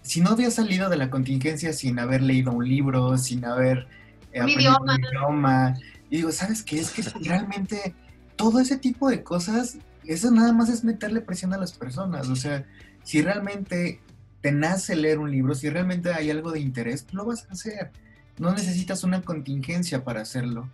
si 0.00 0.22
no 0.22 0.30
había 0.30 0.50
salido 0.50 0.88
de 0.88 0.96
la 0.96 1.10
contingencia 1.10 1.74
sin 1.74 1.98
haber 1.98 2.22
leído 2.22 2.50
un 2.50 2.66
libro, 2.66 3.18
sin 3.18 3.44
haber 3.44 3.86
eh, 4.32 4.40
aprendido 4.40 4.78
un 4.80 4.90
idioma, 4.90 5.74
y 6.08 6.16
digo, 6.16 6.32
¿sabes 6.32 6.62
qué? 6.62 6.80
Es 6.80 6.92
que 6.92 7.02
realmente 7.28 7.94
todo 8.36 8.58
ese 8.58 8.78
tipo 8.78 9.10
de 9.10 9.22
cosas, 9.22 9.76
eso 10.04 10.30
nada 10.30 10.54
más 10.54 10.70
es 10.70 10.82
meterle 10.82 11.20
presión 11.20 11.52
a 11.52 11.58
las 11.58 11.74
personas, 11.74 12.30
o 12.30 12.36
sea, 12.36 12.64
si 13.04 13.20
realmente 13.20 14.00
te 14.40 14.50
nace 14.50 14.96
leer 14.96 15.18
un 15.18 15.30
libro, 15.30 15.54
si 15.54 15.68
realmente 15.68 16.10
hay 16.14 16.30
algo 16.30 16.52
de 16.52 16.60
interés, 16.60 17.06
lo 17.12 17.26
vas 17.26 17.44
a 17.50 17.52
hacer. 17.52 17.90
No 18.38 18.50
necesitas 18.52 19.04
una 19.04 19.20
contingencia 19.20 20.04
para 20.04 20.22
hacerlo. 20.22 20.70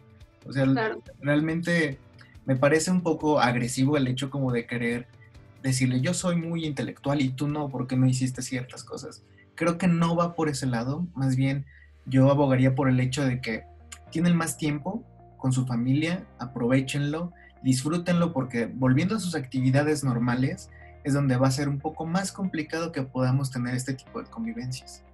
O 0.46 0.52
sea, 0.52 0.64
realmente 1.20 1.98
me 2.48 2.56
parece 2.56 2.90
un 2.90 3.02
poco 3.02 3.40
agresivo 3.40 3.98
el 3.98 4.08
hecho 4.08 4.30
como 4.30 4.52
de 4.52 4.66
querer 4.66 5.06
decirle 5.62 6.00
yo 6.00 6.14
soy 6.14 6.36
muy 6.36 6.64
intelectual 6.64 7.20
y 7.20 7.28
tú 7.28 7.46
no 7.46 7.68
porque 7.68 7.94
no 7.94 8.06
hiciste 8.06 8.40
ciertas 8.40 8.84
cosas. 8.84 9.22
Creo 9.54 9.76
que 9.76 9.86
no 9.86 10.16
va 10.16 10.34
por 10.34 10.48
ese 10.48 10.64
lado, 10.64 11.06
más 11.14 11.36
bien 11.36 11.66
yo 12.06 12.30
abogaría 12.30 12.74
por 12.74 12.88
el 12.88 13.00
hecho 13.00 13.22
de 13.22 13.42
que 13.42 13.64
tienen 14.10 14.34
más 14.34 14.56
tiempo 14.56 15.04
con 15.36 15.52
su 15.52 15.66
familia, 15.66 16.26
aprovechenlo, 16.38 17.34
disfrútenlo 17.62 18.32
porque 18.32 18.64
volviendo 18.64 19.16
a 19.16 19.20
sus 19.20 19.34
actividades 19.34 20.02
normales 20.02 20.70
es 21.04 21.12
donde 21.12 21.36
va 21.36 21.48
a 21.48 21.50
ser 21.50 21.68
un 21.68 21.78
poco 21.78 22.06
más 22.06 22.32
complicado 22.32 22.92
que 22.92 23.02
podamos 23.02 23.50
tener 23.50 23.74
este 23.74 23.92
tipo 23.92 24.22
de 24.22 24.30
convivencias. 24.30 25.04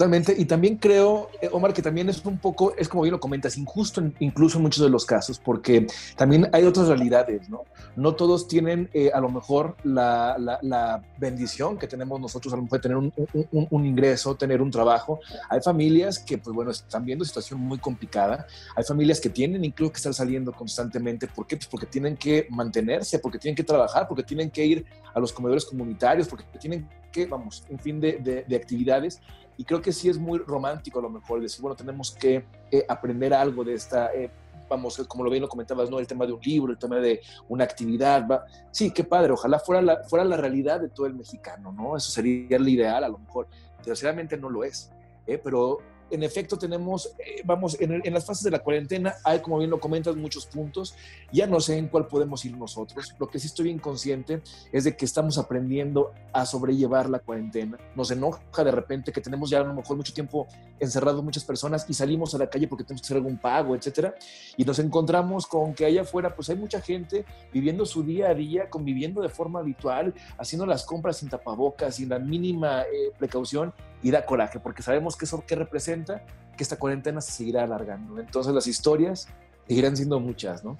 Totalmente. 0.00 0.34
Y 0.38 0.46
también 0.46 0.76
creo, 0.76 1.28
eh, 1.42 1.50
Omar, 1.52 1.74
que 1.74 1.82
también 1.82 2.08
es 2.08 2.24
un 2.24 2.38
poco, 2.38 2.74
es 2.78 2.88
como 2.88 3.02
bien 3.02 3.12
lo 3.12 3.20
comentas, 3.20 3.58
injusto 3.58 4.02
incluso 4.20 4.56
en 4.56 4.62
muchos 4.62 4.82
de 4.82 4.88
los 4.88 5.04
casos, 5.04 5.38
porque 5.38 5.86
también 6.16 6.48
hay 6.54 6.64
otras 6.64 6.88
realidades, 6.88 7.50
¿no? 7.50 7.64
No 7.96 8.14
todos 8.14 8.48
tienen 8.48 8.88
eh, 8.94 9.10
a 9.12 9.20
lo 9.20 9.28
mejor 9.28 9.76
la, 9.84 10.36
la, 10.62 11.02
bendición 11.18 11.76
que 11.76 11.86
tenemos 11.86 12.18
nosotros, 12.18 12.54
a 12.54 12.56
lo 12.56 12.62
mejor 12.62 12.80
tener 12.80 12.96
un, 12.96 13.12
un, 13.52 13.84
ingreso, 13.84 14.34
tener 14.36 14.62
un 14.62 14.70
trabajo. 14.70 15.20
Hay 15.50 15.60
familias 15.60 16.18
que, 16.18 16.38
pues 16.38 16.56
bueno, 16.56 16.70
están 16.70 17.04
viendo 17.04 17.22
situación 17.22 17.60
muy 17.60 17.76
complicada. 17.76 18.46
Hay 18.76 18.84
familias 18.84 19.20
que 19.20 19.28
tienen 19.28 19.62
incluso 19.66 19.92
que 19.92 19.98
estar 19.98 20.14
saliendo 20.14 20.50
constantemente. 20.52 21.26
¿Por 21.26 21.46
qué? 21.46 21.58
Pues 21.58 21.66
porque 21.66 21.84
tienen 21.84 22.16
que 22.16 22.46
mantenerse, 22.48 23.18
porque 23.18 23.38
tienen 23.38 23.54
que 23.54 23.64
trabajar, 23.64 24.08
porque 24.08 24.22
tienen 24.22 24.50
que 24.50 24.64
ir 24.64 24.86
a 25.12 25.20
los 25.20 25.30
comedores 25.30 25.66
comunitarios, 25.66 26.26
porque 26.26 26.44
tienen 26.58 26.88
que, 27.10 27.26
vamos, 27.26 27.64
en 27.68 27.78
fin 27.78 28.00
de, 28.00 28.44
de 28.46 28.56
actividades 28.56 29.20
y 29.60 29.64
creo 29.64 29.82
que 29.82 29.92
sí 29.92 30.08
es 30.08 30.16
muy 30.16 30.38
romántico 30.38 31.00
a 31.00 31.02
lo 31.02 31.10
mejor 31.10 31.38
decir, 31.42 31.60
bueno, 31.60 31.76
tenemos 31.76 32.12
que 32.12 32.46
eh, 32.70 32.86
aprender 32.88 33.34
algo 33.34 33.62
de 33.62 33.74
esta, 33.74 34.10
eh, 34.14 34.30
vamos, 34.66 34.96
como 35.06 35.22
lo 35.22 35.28
bien 35.28 35.42
lo 35.42 35.50
comentabas, 35.50 35.90
¿no? 35.90 35.98
El 35.98 36.06
tema 36.06 36.24
de 36.24 36.32
un 36.32 36.40
libro, 36.40 36.72
el 36.72 36.78
tema 36.78 36.96
de 36.96 37.20
una 37.46 37.64
actividad. 37.64 38.26
Va. 38.26 38.46
Sí, 38.70 38.90
qué 38.90 39.04
padre, 39.04 39.32
ojalá 39.32 39.58
fuera 39.58 39.82
la, 39.82 40.02
fuera 40.04 40.24
la 40.24 40.38
realidad 40.38 40.80
de 40.80 40.88
todo 40.88 41.04
el 41.04 41.14
mexicano, 41.14 41.72
¿no? 41.72 41.94
Eso 41.94 42.10
sería 42.10 42.56
el 42.56 42.66
ideal, 42.66 43.04
a 43.04 43.08
lo 43.10 43.18
mejor. 43.18 43.48
Desgraciadamente 43.76 44.38
no 44.38 44.48
lo 44.48 44.64
es, 44.64 44.90
¿eh? 45.26 45.36
pero 45.36 45.80
en 46.10 46.22
efecto 46.22 46.58
tenemos, 46.58 47.14
eh, 47.18 47.42
vamos, 47.44 47.76
en, 47.80 48.12
las 48.12 48.24
fases 48.24 48.44
de 48.44 48.50
la 48.50 48.60
cuarentena 48.60 49.14
hay, 49.24 49.40
como 49.40 49.58
bien 49.58 49.70
lo 49.70 49.80
comentas, 49.80 50.16
muchos 50.16 50.46
puntos. 50.46 50.94
Ya 51.32 51.46
no 51.46 51.60
sé 51.60 51.78
en 51.78 51.88
cuál 51.88 52.06
podemos 52.06 52.44
ir 52.44 52.56
nosotros. 52.56 53.14
Lo 53.18 53.28
que 53.28 53.38
sí 53.38 53.46
estoy 53.46 53.66
bien 53.66 53.78
consciente 53.78 54.42
es 54.72 54.84
de 54.84 54.96
que 54.96 55.04
estamos 55.04 55.38
aprendiendo 55.38 56.12
a 56.32 56.46
sobrellevar 56.46 57.08
la 57.08 57.20
cuarentena. 57.20 57.78
Nos 57.94 58.10
enoja 58.10 58.64
de 58.64 58.70
repente 58.70 59.12
que 59.12 59.20
tenemos 59.20 59.50
ya 59.50 59.60
a 59.60 59.64
lo 59.64 59.74
mejor 59.74 59.96
mucho 59.96 60.12
tiempo 60.12 60.46
encerrados 60.78 61.22
muchas 61.22 61.44
personas 61.44 61.86
y 61.88 61.94
salimos 61.94 62.34
a 62.34 62.38
la 62.38 62.48
calle 62.48 62.66
porque 62.66 62.84
tenemos 62.84 63.02
que 63.02 63.06
hacer 63.06 63.16
algún 63.16 63.38
pago, 63.38 63.74
etcétera. 63.74 64.14
Y 64.56 64.64
nos 64.64 64.78
encontramos 64.78 65.46
con 65.46 65.74
que 65.74 65.84
allá 65.84 66.02
afuera 66.02 66.34
pues 66.34 66.48
hay 66.50 66.56
mucha 66.56 66.80
gente 66.80 67.24
viviendo 67.52 67.86
su 67.86 68.02
día 68.02 68.28
a 68.28 68.34
día, 68.34 68.68
conviviendo 68.70 69.22
de 69.22 69.28
forma 69.28 69.60
habitual, 69.60 70.14
haciendo 70.38 70.66
las 70.66 70.84
compras 70.84 71.18
sin 71.18 71.28
tapabocas, 71.28 71.96
sin 71.96 72.08
la 72.08 72.18
mínima 72.18 72.82
eh, 72.82 73.12
precaución 73.18 73.72
y 74.02 74.10
da 74.10 74.24
coraje 74.24 74.58
porque 74.60 74.82
sabemos 74.82 75.16
que 75.16 75.26
eso 75.26 75.44
que 75.46 75.54
representa 75.54 75.99
cuenta 76.00 76.24
que 76.56 76.62
esta 76.62 76.76
cuarentena 76.76 77.20
se 77.20 77.32
seguirá 77.32 77.64
alargando. 77.64 78.20
Entonces 78.20 78.52
las 78.52 78.66
historias 78.66 79.28
seguirán 79.66 79.96
siendo 79.96 80.18
muchas, 80.20 80.64
¿no? 80.64 80.76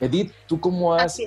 Edith, 0.00 0.32
¿tú 0.46 0.60
cómo 0.60 0.94
has, 0.94 1.18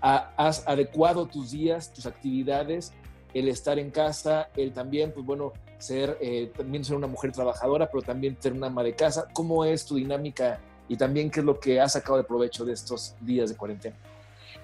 has 0.00 0.66
adecuado 0.66 1.26
tus 1.26 1.50
días, 1.50 1.92
tus 1.92 2.06
actividades, 2.06 2.92
el 3.34 3.48
estar 3.48 3.78
en 3.78 3.90
casa, 3.90 4.48
el 4.56 4.72
también, 4.72 5.12
pues 5.12 5.26
bueno, 5.26 5.52
ser, 5.78 6.16
eh, 6.20 6.52
también 6.56 6.84
ser 6.84 6.96
una 6.96 7.08
mujer 7.08 7.32
trabajadora, 7.32 7.90
pero 7.90 8.02
también 8.02 8.36
ser 8.40 8.52
una 8.52 8.68
ama 8.68 8.82
de 8.82 8.94
casa? 8.94 9.26
¿Cómo 9.32 9.64
es 9.64 9.84
tu 9.84 9.96
dinámica 9.96 10.60
y 10.88 10.96
también 10.96 11.30
qué 11.30 11.40
es 11.40 11.46
lo 11.46 11.58
que 11.58 11.80
has 11.80 11.94
sacado 11.94 12.18
de 12.18 12.24
provecho 12.24 12.64
de 12.64 12.72
estos 12.72 13.16
días 13.20 13.50
de 13.50 13.56
cuarentena? 13.56 13.96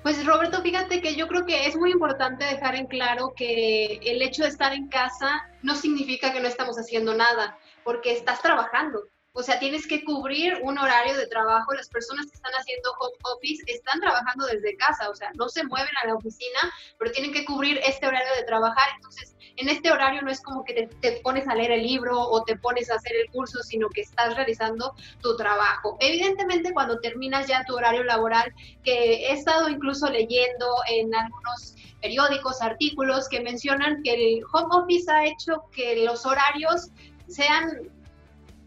Pues 0.02 0.24
Roberto, 0.24 0.62
fíjate 0.62 1.00
que 1.00 1.14
yo 1.14 1.28
creo 1.28 1.44
que 1.44 1.66
es 1.66 1.76
muy 1.76 1.92
importante 1.92 2.44
dejar 2.44 2.74
en 2.74 2.86
claro 2.86 3.34
que 3.36 4.00
el 4.04 4.20
hecho 4.22 4.42
de 4.42 4.48
estar 4.48 4.72
en 4.72 4.88
casa 4.88 5.48
no 5.62 5.76
significa 5.76 6.32
que 6.32 6.40
no 6.40 6.48
estamos 6.48 6.76
haciendo 6.76 7.14
nada, 7.14 7.56
porque 7.84 8.12
estás 8.12 8.40
trabajando. 8.42 9.04
O 9.34 9.42
sea, 9.42 9.58
tienes 9.58 9.86
que 9.86 10.04
cubrir 10.04 10.58
un 10.62 10.78
horario 10.78 11.16
de 11.16 11.26
trabajo. 11.26 11.72
Las 11.72 11.88
personas 11.88 12.26
que 12.26 12.34
están 12.34 12.52
haciendo 12.52 12.92
home 13.00 13.16
office 13.34 13.62
están 13.66 13.98
trabajando 14.00 14.44
desde 14.46 14.76
casa, 14.76 15.08
o 15.08 15.14
sea, 15.14 15.30
no 15.34 15.48
se 15.48 15.64
mueven 15.64 15.92
a 16.02 16.06
la 16.08 16.14
oficina, 16.16 16.60
pero 16.98 17.12
tienen 17.12 17.32
que 17.32 17.46
cubrir 17.46 17.80
este 17.82 18.06
horario 18.06 18.34
de 18.36 18.44
trabajar. 18.44 18.84
Entonces, 18.96 19.34
en 19.56 19.70
este 19.70 19.90
horario 19.90 20.20
no 20.20 20.30
es 20.30 20.42
como 20.42 20.64
que 20.64 20.86
te, 21.00 21.12
pones 21.22 21.48
a 21.48 21.54
leer 21.54 21.72
el 21.72 21.82
libro 21.82 22.20
o 22.20 22.44
te 22.44 22.56
pones 22.56 22.90
a 22.90 22.96
hacer 22.96 23.12
el 23.16 23.30
curso, 23.30 23.62
sino 23.62 23.88
que 23.88 24.02
estás 24.02 24.36
realizando 24.36 24.94
tu 25.22 25.34
trabajo. 25.36 25.96
Evidentemente, 26.00 26.74
cuando 26.74 27.00
terminas 27.00 27.46
ya 27.46 27.64
tu 27.64 27.74
horario 27.74 28.04
laboral, 28.04 28.52
que 28.84 29.28
he 29.28 29.32
estado 29.32 29.70
incluso 29.70 30.10
leyendo 30.10 30.66
en 30.90 31.14
algunos 31.14 31.74
periódicos, 32.02 32.60
artículos 32.60 33.28
que 33.28 33.40
mencionan 33.40 34.02
que 34.02 34.12
el 34.12 34.44
home 34.52 34.68
office 34.72 35.10
ha 35.10 35.24
hecho 35.24 35.64
que 35.72 36.04
los 36.04 36.26
horarios 36.26 36.90
sean 37.28 37.90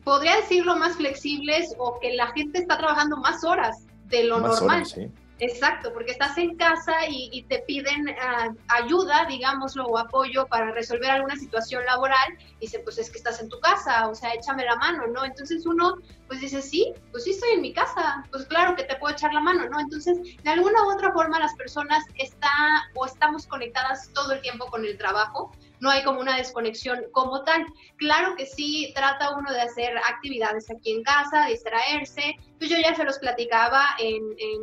podría 0.05 0.37
decirlo, 0.37 0.77
más 0.77 0.95
flexibles 0.95 1.75
o 1.77 1.99
que 1.99 2.13
la 2.13 2.27
gente 2.27 2.59
está 2.59 2.77
trabajando 2.77 3.17
más 3.17 3.43
horas 3.43 3.85
de 4.05 4.23
lo 4.23 4.39
normal. 4.39 4.85
Exacto, 5.39 5.91
porque 5.91 6.11
estás 6.11 6.37
en 6.37 6.55
casa 6.55 6.93
y, 7.09 7.43
te 7.49 7.59
piden 7.59 8.07
ah, 8.21 8.53
ayuda, 8.69 9.25
digámoslo, 9.25 9.85
o 9.85 9.97
apoyo 9.97 10.47
para 10.47 10.71
resolver 10.71 11.11
alguna 11.11 11.35
situación 11.35 11.83
laboral. 11.85 12.37
Y 12.59 12.67
dicen, 12.67 12.81
pues 12.85 12.97
es 12.99 13.09
que 13.09 13.17
estás 13.17 13.41
en 13.41 13.49
tu 13.49 13.59
casa, 13.59 14.07
o 14.07 14.15
sea, 14.15 14.33
échame 14.33 14.63
la 14.63 14.77
mano, 14.77 15.07
¿no? 15.07 15.25
Entonces 15.25 15.65
uno, 15.65 15.95
pues 16.27 16.39
dice, 16.39 16.61
sí, 16.61 16.93
pues 17.11 17.25
sí 17.25 17.31
estoy 17.31 17.49
en 17.49 17.61
mi 17.61 17.73
casa, 17.73 18.23
pues 18.31 18.45
claro 18.45 18.77
que 18.77 18.83
te 18.83 18.95
puedo 18.95 19.13
echar 19.13 19.33
la 19.33 19.41
mano, 19.41 19.67
¿no? 19.67 19.77
Entonces, 19.77 20.17
de 20.41 20.49
alguna 20.49 20.83
u 20.83 20.93
otra 20.93 21.11
forma, 21.11 21.37
las 21.37 21.53
personas 21.55 22.05
está 22.17 22.49
o 22.93 23.05
estamos 23.05 23.45
conectadas 23.45 24.09
todo 24.13 24.31
el 24.31 24.41
tiempo 24.41 24.67
con 24.67 24.85
el 24.85 24.97
trabajo 24.97 25.51
no 25.79 25.89
hay 25.89 26.03
como 26.03 26.19
una 26.19 26.37
desconexión 26.37 27.05
como 27.11 27.43
tal. 27.43 27.65
Claro 27.97 28.35
que 28.35 28.45
sí, 28.45 28.91
trata 28.95 29.35
uno 29.35 29.51
de 29.51 29.61
hacer 29.61 29.97
actividades 29.97 30.69
aquí 30.71 30.91
en 30.91 31.03
casa, 31.03 31.47
distraerse. 31.47 32.35
Pues 32.57 32.69
yo 32.69 32.77
ya 32.77 32.95
se 32.95 33.03
los 33.03 33.19
platicaba 33.19 33.85
en, 33.99 34.23
en, 34.37 34.61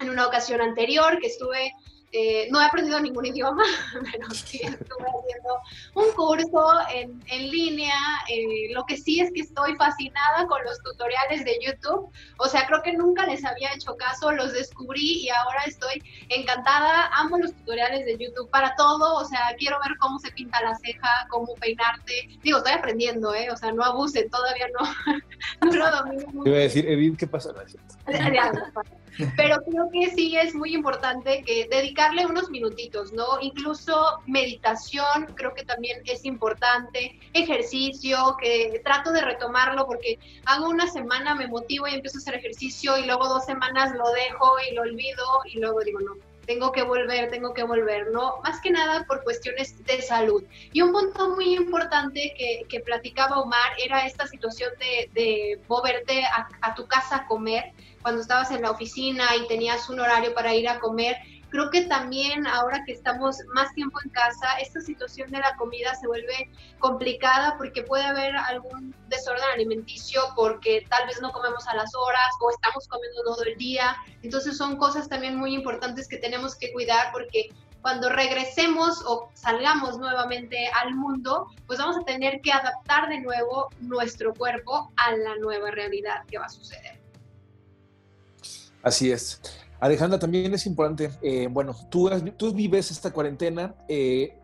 en 0.00 0.10
una 0.10 0.26
ocasión 0.26 0.60
anterior 0.60 1.18
que 1.20 1.28
estuve 1.28 1.72
eh, 2.12 2.48
no 2.50 2.60
he 2.60 2.64
aprendido 2.64 2.98
ningún 3.00 3.26
idioma, 3.26 3.62
pero 4.12 4.30
sí 4.30 4.60
estuve 4.62 5.06
haciendo 5.06 5.60
un 5.94 6.12
curso 6.12 6.70
en, 6.92 7.22
en 7.26 7.50
línea. 7.50 7.94
Eh, 8.28 8.72
lo 8.72 8.84
que 8.84 8.96
sí 8.96 9.20
es 9.20 9.30
que 9.32 9.40
estoy 9.40 9.76
fascinada 9.76 10.46
con 10.46 10.62
los 10.64 10.80
tutoriales 10.82 11.44
de 11.44 11.58
YouTube. 11.60 12.10
O 12.38 12.46
sea, 12.46 12.66
creo 12.66 12.82
que 12.82 12.92
nunca 12.94 13.26
les 13.26 13.44
había 13.44 13.74
hecho 13.74 13.96
caso, 13.96 14.32
los 14.32 14.52
descubrí 14.52 15.24
y 15.24 15.28
ahora 15.28 15.64
estoy 15.66 16.02
encantada. 16.28 17.08
Amo 17.14 17.38
los 17.38 17.52
tutoriales 17.54 18.06
de 18.06 18.16
YouTube 18.16 18.48
para 18.50 18.74
todo. 18.76 19.16
O 19.16 19.24
sea, 19.24 19.54
quiero 19.58 19.78
ver 19.86 19.96
cómo 19.98 20.18
se 20.18 20.30
pinta 20.32 20.62
la 20.62 20.74
ceja, 20.76 21.26
cómo 21.28 21.54
peinarte. 21.56 22.28
Digo, 22.42 22.58
estoy 22.58 22.72
aprendiendo, 22.72 23.34
¿eh? 23.34 23.50
O 23.50 23.56
sea, 23.56 23.72
no 23.72 23.84
abusen, 23.84 24.30
todavía 24.30 24.66
no, 24.78 25.70
no 25.70 25.76
lo 25.76 25.90
domino. 25.90 26.42
Te 26.42 26.48
iba 26.48 26.58
a 26.58 26.62
decir, 26.62 26.88
Edith, 26.88 27.18
¿qué 27.18 27.26
pasa? 27.26 27.52
Pero 29.36 29.62
creo 29.62 29.90
que 29.92 30.10
sí 30.10 30.36
es 30.36 30.54
muy 30.54 30.74
importante 30.74 31.42
que 31.44 31.66
dedicarle 31.68 32.26
unos 32.26 32.50
minutitos, 32.50 33.12
¿no? 33.12 33.24
Incluso 33.40 34.20
meditación, 34.26 35.26
creo 35.34 35.54
que 35.54 35.64
también 35.64 36.00
es 36.04 36.24
importante, 36.24 37.18
ejercicio, 37.32 38.36
que 38.40 38.80
trato 38.84 39.12
de 39.12 39.22
retomarlo 39.22 39.86
porque 39.86 40.18
hago 40.46 40.68
una 40.68 40.86
semana, 40.86 41.34
me 41.34 41.48
motivo 41.48 41.88
y 41.88 41.94
empiezo 41.94 42.18
a 42.18 42.20
hacer 42.20 42.34
ejercicio 42.36 42.96
y 42.96 43.06
luego 43.06 43.28
dos 43.28 43.44
semanas 43.44 43.92
lo 43.94 44.08
dejo 44.10 44.52
y 44.70 44.74
lo 44.74 44.82
olvido 44.82 45.24
y 45.46 45.58
luego 45.58 45.80
digo, 45.80 46.00
no, 46.00 46.27
tengo 46.48 46.72
que 46.72 46.82
volver, 46.82 47.28
tengo 47.28 47.52
que 47.52 47.62
volver, 47.62 48.10
¿no? 48.10 48.40
Más 48.42 48.58
que 48.62 48.70
nada 48.70 49.04
por 49.06 49.22
cuestiones 49.22 49.84
de 49.84 50.00
salud. 50.00 50.42
Y 50.72 50.80
un 50.80 50.92
punto 50.92 51.36
muy 51.36 51.54
importante 51.54 52.34
que, 52.38 52.64
que 52.70 52.80
platicaba 52.80 53.38
Omar 53.40 53.72
era 53.76 54.06
esta 54.06 54.26
situación 54.26 54.70
de, 54.78 55.10
de 55.12 55.60
moverte 55.68 56.24
a, 56.24 56.48
a, 56.62 56.74
tu 56.74 56.86
casa 56.86 57.16
a 57.16 57.26
comer 57.26 57.72
cuando 58.00 58.22
estabas 58.22 58.50
en 58.50 58.62
la 58.62 58.70
oficina 58.70 59.26
y 59.36 59.46
tenías 59.46 59.90
un 59.90 60.00
horario 60.00 60.32
para 60.32 60.54
ir 60.54 60.70
a 60.70 60.80
comer. 60.80 61.16
Creo 61.50 61.70
que 61.70 61.86
también 61.86 62.46
ahora 62.46 62.84
que 62.84 62.92
estamos 62.92 63.38
más 63.54 63.72
tiempo 63.74 63.98
en 64.04 64.10
casa, 64.10 64.58
esta 64.60 64.80
situación 64.80 65.30
de 65.30 65.38
la 65.38 65.56
comida 65.56 65.94
se 65.94 66.06
vuelve 66.06 66.50
complicada 66.78 67.56
porque 67.56 67.82
puede 67.82 68.04
haber 68.04 68.36
algún 68.36 68.94
desorden 69.08 69.44
alimenticio 69.54 70.20
porque 70.36 70.86
tal 70.90 71.06
vez 71.06 71.20
no 71.22 71.32
comemos 71.32 71.66
a 71.66 71.74
las 71.74 71.94
horas 71.94 72.28
o 72.40 72.50
estamos 72.50 72.86
comiendo 72.88 73.22
todo 73.24 73.42
el 73.44 73.56
día. 73.56 73.96
Entonces 74.22 74.56
son 74.58 74.76
cosas 74.76 75.08
también 75.08 75.36
muy 75.36 75.54
importantes 75.54 76.06
que 76.06 76.18
tenemos 76.18 76.54
que 76.54 76.72
cuidar 76.72 77.12
porque 77.12 77.50
cuando 77.80 78.10
regresemos 78.10 79.02
o 79.06 79.30
salgamos 79.34 79.98
nuevamente 79.98 80.68
al 80.82 80.94
mundo, 80.94 81.48
pues 81.66 81.78
vamos 81.78 81.96
a 81.96 82.04
tener 82.04 82.40
que 82.42 82.52
adaptar 82.52 83.08
de 83.08 83.20
nuevo 83.20 83.68
nuestro 83.80 84.34
cuerpo 84.34 84.92
a 84.96 85.12
la 85.16 85.36
nueva 85.36 85.70
realidad 85.70 86.24
que 86.26 86.38
va 86.38 86.46
a 86.46 86.50
suceder. 86.50 87.00
Así 88.82 89.10
es. 89.10 89.40
Alejandra, 89.80 90.18
también 90.18 90.52
es 90.52 90.66
importante, 90.66 91.10
eh, 91.22 91.48
bueno, 91.48 91.74
tú, 91.88 92.10
vives 92.52 92.90
esta 92.90 93.12
cuarentena, 93.12 93.74
eh, 93.86 94.36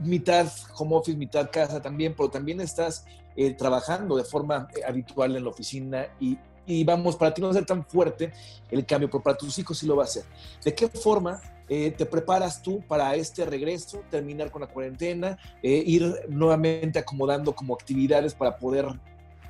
mitad 0.00 0.46
home 0.76 0.96
office, 0.96 1.16
mitad 1.16 1.50
casa 1.50 1.80
también, 1.80 2.14
pero 2.14 2.28
también 2.28 2.60
estás 2.60 3.06
eh, 3.36 3.54
trabajando 3.54 4.16
de 4.16 4.24
forma 4.24 4.68
habitual 4.86 5.36
en 5.36 5.44
la 5.44 5.50
oficina 5.50 6.08
y, 6.20 6.36
y, 6.66 6.84
vamos, 6.84 7.16
para 7.16 7.32
ti 7.32 7.40
no 7.40 7.46
va 7.46 7.52
a 7.52 7.54
ser 7.54 7.64
tan 7.64 7.82
fuerte 7.86 8.30
el 8.70 8.84
cambio, 8.84 9.08
pero 9.08 9.22
para 9.22 9.38
tus 9.38 9.58
hijos 9.58 9.78
sí 9.78 9.86
lo 9.86 9.96
va 9.96 10.04
a 10.04 10.08
ser. 10.08 10.24
¿De 10.62 10.74
qué 10.74 10.88
forma 10.88 11.40
te 11.66 12.06
preparas 12.06 12.62
tú 12.62 12.80
para 12.88 13.14
este 13.14 13.44
regreso, 13.44 14.02
terminar 14.10 14.50
con 14.50 14.62
la 14.62 14.68
cuarentena, 14.68 15.38
ir 15.62 16.14
nuevamente 16.30 16.98
acomodando 16.98 17.54
como 17.54 17.74
actividades 17.74 18.34
para 18.34 18.56
poder 18.56 18.86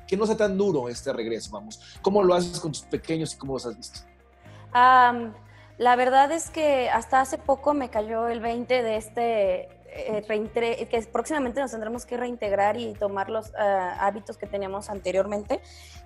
que 0.05 0.17
no 0.17 0.25
sea 0.25 0.35
tan 0.35 0.57
duro 0.57 0.89
este 0.89 1.13
regreso, 1.13 1.49
vamos? 1.51 1.79
¿Cómo 2.01 2.21
lo 2.21 2.33
haces 2.33 2.59
con 2.59 2.73
tus 2.73 2.81
pequeños 2.81 3.33
y 3.33 3.37
cómo 3.37 3.53
los 3.53 3.65
has 3.65 3.77
visto? 3.77 4.08
La 4.73 5.95
verdad 5.95 6.31
es 6.31 6.49
que 6.49 6.89
hasta 6.89 7.21
hace 7.21 7.37
poco 7.37 7.73
me 7.73 7.89
cayó 7.89 8.27
el 8.27 8.39
20 8.39 8.83
de 8.83 8.97
este 8.97 9.79
eh, 9.91 10.87
que 10.89 11.01
próximamente 11.11 11.59
nos 11.59 11.71
tendremos 11.71 12.05
que 12.05 12.17
reintegrar 12.17 12.77
y 12.77 12.93
tomar 12.93 13.29
los 13.29 13.53
ah, 13.55 13.97
hábitos 13.99 14.37
que 14.37 14.45
teníamos 14.45 14.89
anteriormente. 14.89 15.61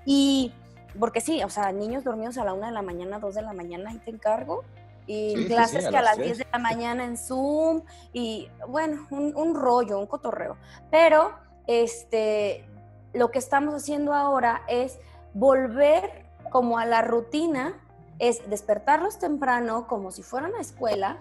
Y 0.06 0.54
porque 1.00 1.22
sí, 1.22 1.44
o 1.44 1.50
sea, 1.50 1.72
niños 1.72 2.04
dormidos 2.04 2.38
a 2.38 2.46
la 2.46 2.54
una 2.54 2.68
de 2.68 2.74
la 2.74 2.82
mañana, 2.82 3.20
dos 3.20 3.36
de 3.36 3.42
la 3.42 3.54
mañana, 3.54 3.92
y 3.94 3.98
te 3.98 4.12
encargo. 4.12 4.64
Y 5.06 5.48
clases 5.48 5.90
que 5.90 5.98
a 5.98 6.02
las 6.02 6.18
10 6.18 6.38
de 6.38 6.48
la 6.52 6.60
mañana 6.60 7.04
en 7.04 7.18
Zoom. 7.18 7.82
Y 8.14 8.50
bueno, 8.68 9.06
un, 9.10 9.36
un 9.36 9.54
rollo, 9.54 10.00
un 10.00 10.08
cotorreo. 10.08 10.56
Pero 10.90 11.34
este, 11.68 12.66
lo 13.12 13.30
que 13.32 13.40
estamos 13.40 13.74
haciendo 13.74 14.14
ahora 14.14 14.62
es 14.70 15.00
volver 15.34 16.26
como 16.52 16.78
a 16.78 16.86
la 16.86 17.02
rutina 17.02 17.83
es 18.20 18.50
despertarlos 18.50 19.20
temprano 19.20 19.88
como 19.88 20.12
si 20.12 20.24
fueran 20.24 20.54
a 20.56 20.62
escuela, 20.62 21.18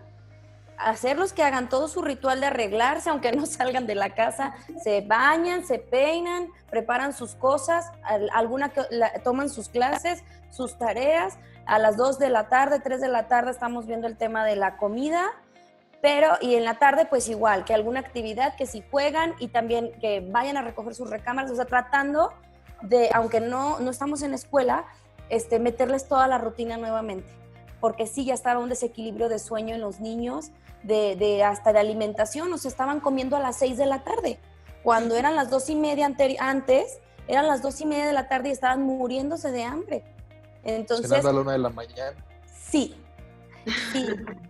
hacerlos 0.79 1.33
que 1.33 1.43
hagan 1.43 1.69
todo 1.69 1.89
su 1.89 2.03
ritual 2.03 2.41
de 2.41 2.47
arreglarse, 2.47 3.11
aunque 3.11 3.33
no 3.33 3.47
salgan 3.47 3.87
de 3.87 3.95
la 3.95 4.15
casa, 4.15 4.55
se 4.83 5.01
bañan, 5.03 5.65
se 5.65 5.79
peinan, 5.79 6.49
preparan 6.71 7.13
sus 7.13 7.35
cosas, 7.35 7.91
alguna 8.33 8.73
toman 9.23 9.49
sus 9.49 9.69
clases, 9.69 10.23
sus 10.51 10.79
tareas. 10.79 11.39
A 11.65 11.79
las 11.79 11.97
2 11.97 12.19
de 12.19 12.29
la 12.29 12.49
tarde, 12.49 12.81
3 12.81 13.01
de 13.01 13.09
la 13.09 13.29
tarde 13.29 13.53
estamos 13.53 13.87
viendo 13.87 14.09
el 14.09 14.17
tema 14.17 14.45
de 14.45 14.57
la 14.57 14.77
comida, 14.77 15.31
pero 16.01 16.33
y 16.41 16.57
en 16.57 16.65
la 16.65 16.81
tarde 16.81 17.07
pues 17.07 17.29
igual, 17.29 17.65
que 17.65 17.73
alguna 17.73 18.01
actividad, 18.01 18.57
que 18.57 18.67
si 18.67 18.83
juegan 18.91 19.35
y 19.39 19.49
también 19.49 19.93
que 20.01 20.21
vayan 20.21 20.57
a 20.57 20.63
recoger 20.63 20.95
sus 20.95 21.09
recámaras, 21.09 21.53
o 21.53 21.55
sea, 21.55 21.67
tratando 21.67 22.33
de, 22.83 23.11
aunque 23.15 23.41
no, 23.41 23.79
no 23.79 23.91
estamos 23.93 24.23
en 24.23 24.35
escuela, 24.35 24.85
este, 25.33 25.59
meterles 25.59 26.07
toda 26.07 26.29
la 26.29 26.37
rutina 26.37 26.77
nuevamente, 26.77 27.27
porque 27.81 28.07
sí 28.07 28.27
ya 28.27 28.35
estaba 28.35 28.61
un 28.61 28.69
desequilibrio 28.69 29.31
de 29.31 29.39
sueño 29.39 29.75
en 29.75 29.81
los 29.81 29.99
niños, 29.99 30.51
de, 30.83 31.43
hasta 31.43 31.73
de 31.73 31.79
alimentación, 31.79 32.53
o 32.53 32.59
sea, 32.59 32.71
estaban 32.71 33.01
comiendo 33.01 33.37
a 33.37 33.41
las 33.41 33.57
seis 33.57 33.79
de 33.79 33.87
la 33.87 34.05
tarde, 34.05 34.39
cuando 34.83 35.17
eran 35.17 35.35
las 35.35 35.49
dos 35.49 35.71
y 35.71 35.75
media 35.75 36.15
antes, 36.39 36.99
eran 37.29 37.47
las 37.47 37.63
dos 37.63 37.81
y 37.81 37.87
media 37.87 38.07
de 38.07 38.13
la 38.13 38.29
tarde 38.29 38.51
y 38.51 38.53
estaban 38.53 38.83
muriéndose 38.83 39.51
de 39.53 39.65
hambre. 39.65 40.05
Entonces... 40.65 41.11
a 41.11 41.33
la 41.33 41.41
una 41.41 41.53
de 41.53 41.59
la 41.59 41.71
mañana. 41.71 42.17
Sí. 42.53 42.95
Sí, 43.93 44.07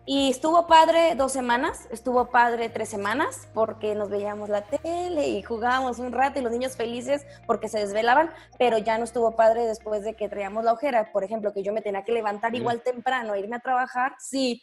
y 0.07 0.31
estuvo 0.31 0.67
padre 0.67 1.15
dos 1.15 1.33
semanas, 1.33 1.87
estuvo 1.91 2.31
padre 2.31 2.69
tres 2.69 2.89
semanas, 2.89 3.49
porque 3.53 3.95
nos 3.95 4.09
veíamos 4.09 4.49
la 4.49 4.63
tele 4.63 5.29
y 5.29 5.43
jugábamos 5.43 5.99
un 5.99 6.13
rato 6.13 6.39
y 6.39 6.43
los 6.43 6.53
niños 6.53 6.77
felices 6.77 7.27
porque 7.47 7.69
se 7.69 7.79
desvelaban, 7.79 8.31
pero 8.59 8.79
ya 8.79 8.99
no 8.99 9.05
estuvo 9.05 9.37
padre 9.37 9.67
después 9.67 10.03
de 10.03 10.15
que 10.15 10.29
traíamos 10.29 10.65
la 10.65 10.73
ojera. 10.73 11.13
Por 11.13 11.25
ejemplo, 11.25 11.53
que 11.53 11.63
yo 11.63 11.73
me 11.73 11.83
tenía 11.83 12.05
que 12.05 12.13
levantar 12.13 12.55
igual 12.55 12.83
temprano, 12.83 13.37
irme 13.37 13.57
a 13.57 13.61
trabajar, 13.61 14.15
sí, 14.19 14.63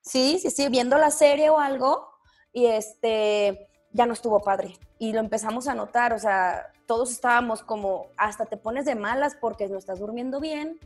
sí, 0.00 0.38
sí, 0.40 0.50
sí, 0.50 0.68
viendo 0.68 0.98
la 0.98 1.10
serie 1.10 1.50
o 1.50 1.58
algo, 1.58 2.08
y 2.52 2.66
este, 2.66 3.68
ya 3.92 4.06
no 4.06 4.12
estuvo 4.12 4.40
padre. 4.40 4.74
Y 4.98 5.12
lo 5.12 5.20
empezamos 5.20 5.68
a 5.68 5.74
notar, 5.74 6.12
o 6.12 6.18
sea, 6.18 6.72
todos 6.86 7.10
estábamos 7.10 7.62
como, 7.62 8.06
hasta 8.16 8.46
te 8.46 8.56
pones 8.56 8.84
de 8.84 8.94
malas 8.94 9.36
porque 9.40 9.68
no 9.68 9.78
estás 9.78 9.98
durmiendo 9.98 10.40
bien, 10.40 10.78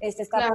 este, 0.00 0.22
está 0.22 0.52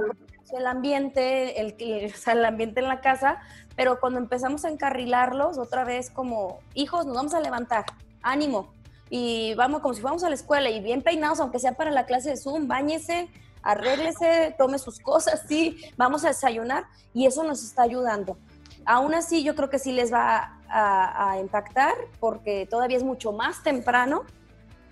el 0.56 0.66
ambiente, 0.66 1.60
el, 1.60 1.74
el 2.26 2.44
ambiente 2.44 2.80
en 2.80 2.88
la 2.88 3.00
casa, 3.00 3.40
pero 3.76 4.00
cuando 4.00 4.18
empezamos 4.18 4.64
a 4.64 4.68
encarrilarlos 4.68 5.58
otra 5.58 5.84
vez 5.84 6.10
como, 6.10 6.60
hijos, 6.74 7.06
nos 7.06 7.16
vamos 7.16 7.34
a 7.34 7.40
levantar, 7.40 7.84
ánimo, 8.22 8.72
y 9.10 9.54
vamos 9.54 9.80
como 9.80 9.94
si 9.94 10.00
fuéramos 10.00 10.24
a 10.24 10.28
la 10.28 10.34
escuela 10.34 10.70
y 10.70 10.80
bien 10.80 11.02
peinados, 11.02 11.40
aunque 11.40 11.58
sea 11.58 11.72
para 11.72 11.90
la 11.90 12.06
clase 12.06 12.30
de 12.30 12.36
Zoom, 12.36 12.66
bañese, 12.66 13.28
arréglese, 13.62 14.54
tome 14.58 14.78
sus 14.78 14.98
cosas, 15.00 15.42
sí, 15.48 15.80
vamos 15.96 16.24
a 16.24 16.28
desayunar 16.28 16.84
y 17.12 17.26
eso 17.26 17.44
nos 17.44 17.62
está 17.62 17.82
ayudando. 17.82 18.38
Aún 18.86 19.14
así, 19.14 19.42
yo 19.42 19.54
creo 19.54 19.70
que 19.70 19.78
sí 19.78 19.92
les 19.92 20.12
va 20.12 20.58
a, 20.68 21.38
impactar 21.40 21.94
porque 22.18 22.66
todavía 22.68 22.96
es 22.96 23.04
mucho 23.04 23.32
más 23.32 23.62
temprano 23.62 24.24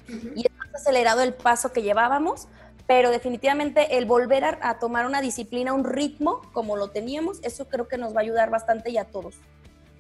y 0.09 0.47
es 0.47 0.53
más 0.57 0.75
acelerado 0.75 1.23
el 1.23 1.35
paso 1.35 1.73
que 1.73 1.83
llevábamos, 1.83 2.47
pero 2.87 3.11
definitivamente 3.11 3.97
el 3.97 4.07
volver 4.07 4.45
a, 4.45 4.79
tomar 4.79 5.07
una 5.07 5.21
disciplina, 5.21 5.73
un 5.73 5.85
ritmo 5.85 6.42
como 6.53 6.77
lo 6.77 6.90
teníamos, 6.90 7.38
eso 7.42 7.68
creo 7.68 7.88
que 7.88 7.99
nos 7.99 8.14
va 8.14 8.21
a 8.21 8.23
ayudar 8.23 8.51
bastante 8.51 8.90
y 8.90 8.99
a 8.99 9.05
todos. 9.05 9.37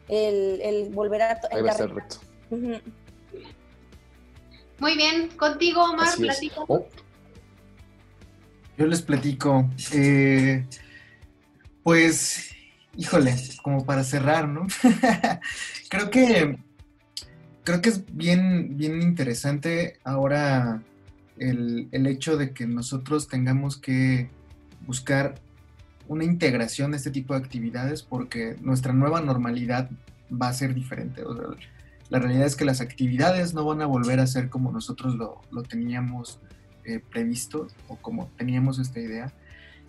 El, 0.08 0.90
volver 0.92 1.22
a... 1.22 1.40
Ahí 1.50 1.62
va 1.62 1.70
a 1.70 1.74
ser 1.74 1.94
reto. 1.94 2.16
Muy 4.78 4.96
bien, 4.96 5.28
contigo, 5.36 5.84
Omar, 5.84 6.16
platico. 6.16 6.64
Oh. 6.68 6.86
Yo 8.76 8.86
les 8.86 9.00
platico. 9.00 9.70
Eh, 9.92 10.66
pues, 11.82 12.50
híjole, 12.96 13.34
como 13.62 13.86
para 13.86 14.02
cerrar, 14.02 14.48
¿no? 14.48 14.66
creo 15.88 16.10
que 16.10 16.58
creo 17.64 17.80
que 17.80 17.90
es 17.90 18.04
bien, 18.14 18.76
bien 18.76 19.02
interesante 19.02 19.98
ahora 20.04 20.82
el, 21.38 21.88
el, 21.92 22.06
hecho 22.06 22.36
de 22.36 22.52
que 22.52 22.66
nosotros 22.66 23.28
tengamos 23.28 23.76
que 23.76 24.30
buscar 24.86 25.34
una 26.08 26.24
integración 26.24 26.90
de 26.90 26.98
este 26.98 27.10
tipo 27.10 27.34
de 27.34 27.40
actividades 27.40 28.02
porque 28.02 28.56
nuestra 28.60 28.92
nueva 28.92 29.20
normalidad 29.20 29.90
va 30.30 30.48
a 30.48 30.52
ser 30.52 30.74
diferente. 30.74 31.22
la 32.10 32.18
realidad 32.18 32.46
es 32.46 32.56
que 32.56 32.64
las 32.64 32.80
actividades 32.80 33.54
no 33.54 33.64
van 33.64 33.80
a 33.82 33.86
volver 33.86 34.20
a 34.20 34.26
ser 34.26 34.48
como 34.48 34.72
nosotros 34.72 35.14
lo, 35.14 35.40
lo 35.50 35.62
teníamos 35.62 36.40
eh, 36.84 37.00
previsto 37.00 37.68
o 37.88 37.96
como 37.96 38.28
teníamos 38.36 38.78
esta 38.78 39.00
idea. 39.00 39.32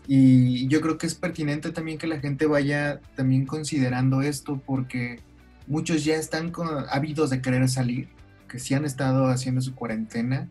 Y 0.07 0.67
yo 0.67 0.81
creo 0.81 0.97
que 0.97 1.07
es 1.07 1.15
pertinente 1.15 1.71
también 1.71 1.97
que 1.97 2.07
la 2.07 2.19
gente 2.19 2.45
vaya 2.45 2.99
también 3.15 3.45
considerando 3.45 4.21
esto 4.21 4.61
porque 4.65 5.19
muchos 5.65 6.03
ya 6.03 6.15
están 6.17 6.51
con, 6.51 6.67
ávidos 6.89 7.29
de 7.29 7.41
querer 7.41 7.69
salir, 7.69 8.09
que 8.49 8.59
sí 8.59 8.73
han 8.73 8.85
estado 8.85 9.27
haciendo 9.27 9.61
su 9.61 9.73
cuarentena 9.73 10.49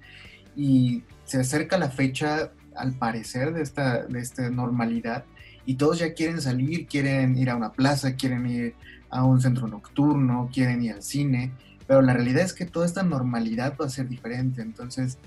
y 0.57 1.03
se 1.25 1.41
acerca 1.41 1.79
la 1.79 1.91
fecha, 1.91 2.53
al 2.75 2.93
parecer, 2.93 3.53
de 3.53 3.63
esta, 3.63 4.05
de 4.05 4.21
esta 4.21 4.49
normalidad 4.51 5.25
y 5.65 5.75
todos 5.75 5.99
ya 5.99 6.15
quieren 6.15 6.41
salir, 6.41 6.87
quieren 6.87 7.37
ir 7.37 7.51
a 7.51 7.57
una 7.57 7.73
plaza, 7.73 8.17
quieren 8.17 8.47
ir 8.47 8.75
a 9.11 9.25
un 9.25 9.41
centro 9.41 9.69
nocturno, 9.69 10.49
quieren 10.53 10.83
ir 10.83 10.93
al 10.93 11.03
cine, 11.03 11.53
pero 11.87 12.03
la 12.03 12.15
realidad 12.15 12.43
es 12.43 12.53
que 12.53 12.65
toda 12.65 12.87
esta 12.87 13.03
normalidad 13.03 13.75
va 13.81 13.87
a 13.87 13.91
ser 13.91 14.09
diferente. 14.09 14.63
Entonces, 14.63 15.19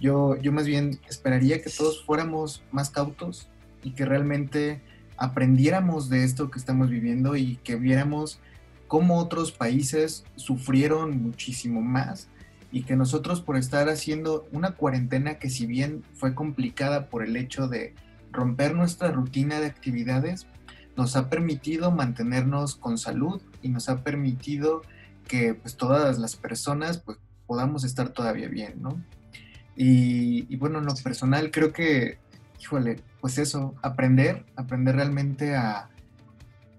yo, 0.00 0.36
yo 0.36 0.52
más 0.52 0.66
bien 0.66 0.98
esperaría 1.08 1.60
que 1.60 1.70
todos 1.70 2.04
fuéramos 2.04 2.62
más 2.70 2.90
cautos 2.90 3.48
y 3.82 3.92
que 3.92 4.04
realmente 4.04 4.80
aprendiéramos 5.16 6.08
de 6.08 6.24
esto 6.24 6.50
que 6.50 6.58
estamos 6.58 6.88
viviendo 6.88 7.36
y 7.36 7.56
que 7.56 7.76
viéramos 7.76 8.40
cómo 8.88 9.18
otros 9.18 9.52
países 9.52 10.24
sufrieron 10.36 11.22
muchísimo 11.22 11.80
más 11.80 12.28
y 12.72 12.84
que 12.84 12.96
nosotros 12.96 13.42
por 13.42 13.56
estar 13.56 13.88
haciendo 13.90 14.48
una 14.50 14.72
cuarentena 14.72 15.34
que 15.34 15.50
si 15.50 15.66
bien 15.66 16.02
fue 16.14 16.34
complicada 16.34 17.08
por 17.08 17.22
el 17.22 17.36
hecho 17.36 17.68
de 17.68 17.94
romper 18.32 18.74
nuestra 18.74 19.12
rutina 19.12 19.60
de 19.60 19.66
actividades, 19.66 20.46
nos 20.96 21.14
ha 21.16 21.28
permitido 21.28 21.90
mantenernos 21.90 22.74
con 22.76 22.96
salud 22.96 23.42
y 23.60 23.68
nos 23.68 23.90
ha 23.90 24.02
permitido 24.02 24.82
que 25.28 25.54
pues 25.54 25.76
todas 25.76 26.18
las 26.18 26.36
personas 26.36 26.98
pues 26.98 27.18
podamos 27.46 27.84
estar 27.84 28.08
todavía 28.08 28.48
bien, 28.48 28.80
¿no? 28.80 29.02
Y, 29.74 30.54
bueno, 30.56 30.78
en 30.78 30.86
lo 30.86 30.94
personal 30.94 31.50
creo 31.50 31.72
que, 31.72 32.18
híjole, 32.60 33.00
pues 33.20 33.38
eso, 33.38 33.74
aprender, 33.82 34.44
aprender 34.54 34.96
realmente 34.96 35.56
a, 35.56 35.88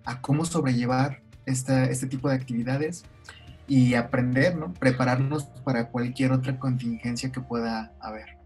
a 0.05 0.21
cómo 0.21 0.45
sobrellevar 0.45 1.21
esta, 1.45 1.85
este 1.85 2.05
tipo 2.07 2.29
de 2.29 2.35
actividades 2.35 3.03
y 3.67 3.95
aprender, 3.95 4.55
¿no? 4.55 4.73
Prepararnos 4.73 5.45
para 5.63 5.89
cualquier 5.89 6.31
otra 6.31 6.59
contingencia 6.59 7.31
que 7.31 7.41
pueda 7.41 7.91
haber. 7.99 8.37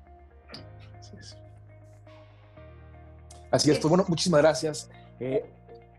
Así 3.50 3.72
es, 3.72 3.80
pues 3.80 3.90
bueno, 3.90 4.06
muchísimas 4.08 4.42
gracias. 4.42 4.90
Eh, 5.20 5.46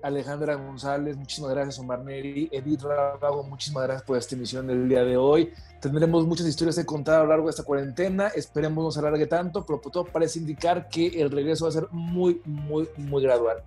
Alejandra 0.02 0.54
González, 0.54 1.16
muchísimas 1.16 1.50
gracias, 1.50 1.78
Omar 1.78 2.04
Neri, 2.04 2.48
Edith 2.52 2.83
Rábago, 2.83 3.42
muchísimas 3.42 3.85
gracias 3.85 4.04
por 4.04 4.16
esta 4.16 4.37
emisión 4.37 4.66
del 4.66 4.88
día 4.88 5.02
de 5.02 5.16
hoy. 5.16 5.52
Tendremos 5.81 6.26
muchas 6.26 6.46
historias 6.46 6.76
que 6.76 6.87
contar 6.87 7.16
a 7.16 7.22
lo 7.24 7.31
largo 7.31 7.46
de 7.46 7.50
esta 7.50 7.64
cuarentena, 7.64 8.28
esperemos 8.28 8.85
no 8.85 8.90
se 8.92 9.00
alargue 9.00 9.26
tanto, 9.26 9.66
pero 9.66 9.81
todo 9.81 10.04
parece 10.04 10.38
indicar 10.38 10.88
que 10.88 11.20
el 11.20 11.31
regreso 11.31 11.64
va 11.64 11.70
a 11.70 11.72
ser 11.72 11.88
muy, 11.90 12.40
muy, 12.44 12.88
muy 12.96 13.22
gradual. 13.22 13.59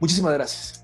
Muchísimas 0.00 0.34
gracias. 0.34 0.83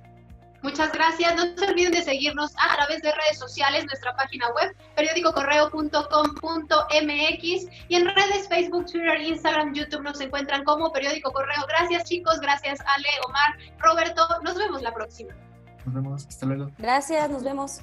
Muchas 0.63 0.93
gracias. 0.93 1.35
No 1.37 1.45
se 1.57 1.71
olviden 1.71 1.93
de 1.93 2.03
seguirnos 2.03 2.53
a 2.59 2.75
través 2.77 3.01
de 3.03 3.13
redes 3.13 3.39
sociales, 3.39 3.85
nuestra 3.87 4.15
página 4.17 4.49
web, 4.51 4.75
periódicocorreo.com.mx 4.95 7.67
y 7.89 7.95
en 7.95 8.07
redes 8.07 8.49
Facebook, 8.49 8.87
Twitter, 8.87 9.21
Instagram, 9.21 9.75
YouTube 9.75 10.03
nos 10.03 10.21
encuentran 10.21 10.65
como 10.65 10.93
Periódico 10.93 11.33
Correo. 11.33 11.65
Gracias 11.69 12.05
chicos, 12.05 12.41
gracias 12.41 12.81
Ale, 12.87 13.09
Omar, 13.27 13.59
Roberto. 13.79 14.27
Nos 14.43 14.57
vemos 14.57 14.83
la 14.83 14.93
próxima. 14.93 15.35
Nos 15.87 15.95
vemos, 15.95 16.27
hasta 16.27 16.45
luego. 16.47 16.71
Gracias, 16.79 17.31
nos 17.31 17.43
vemos. 17.43 17.81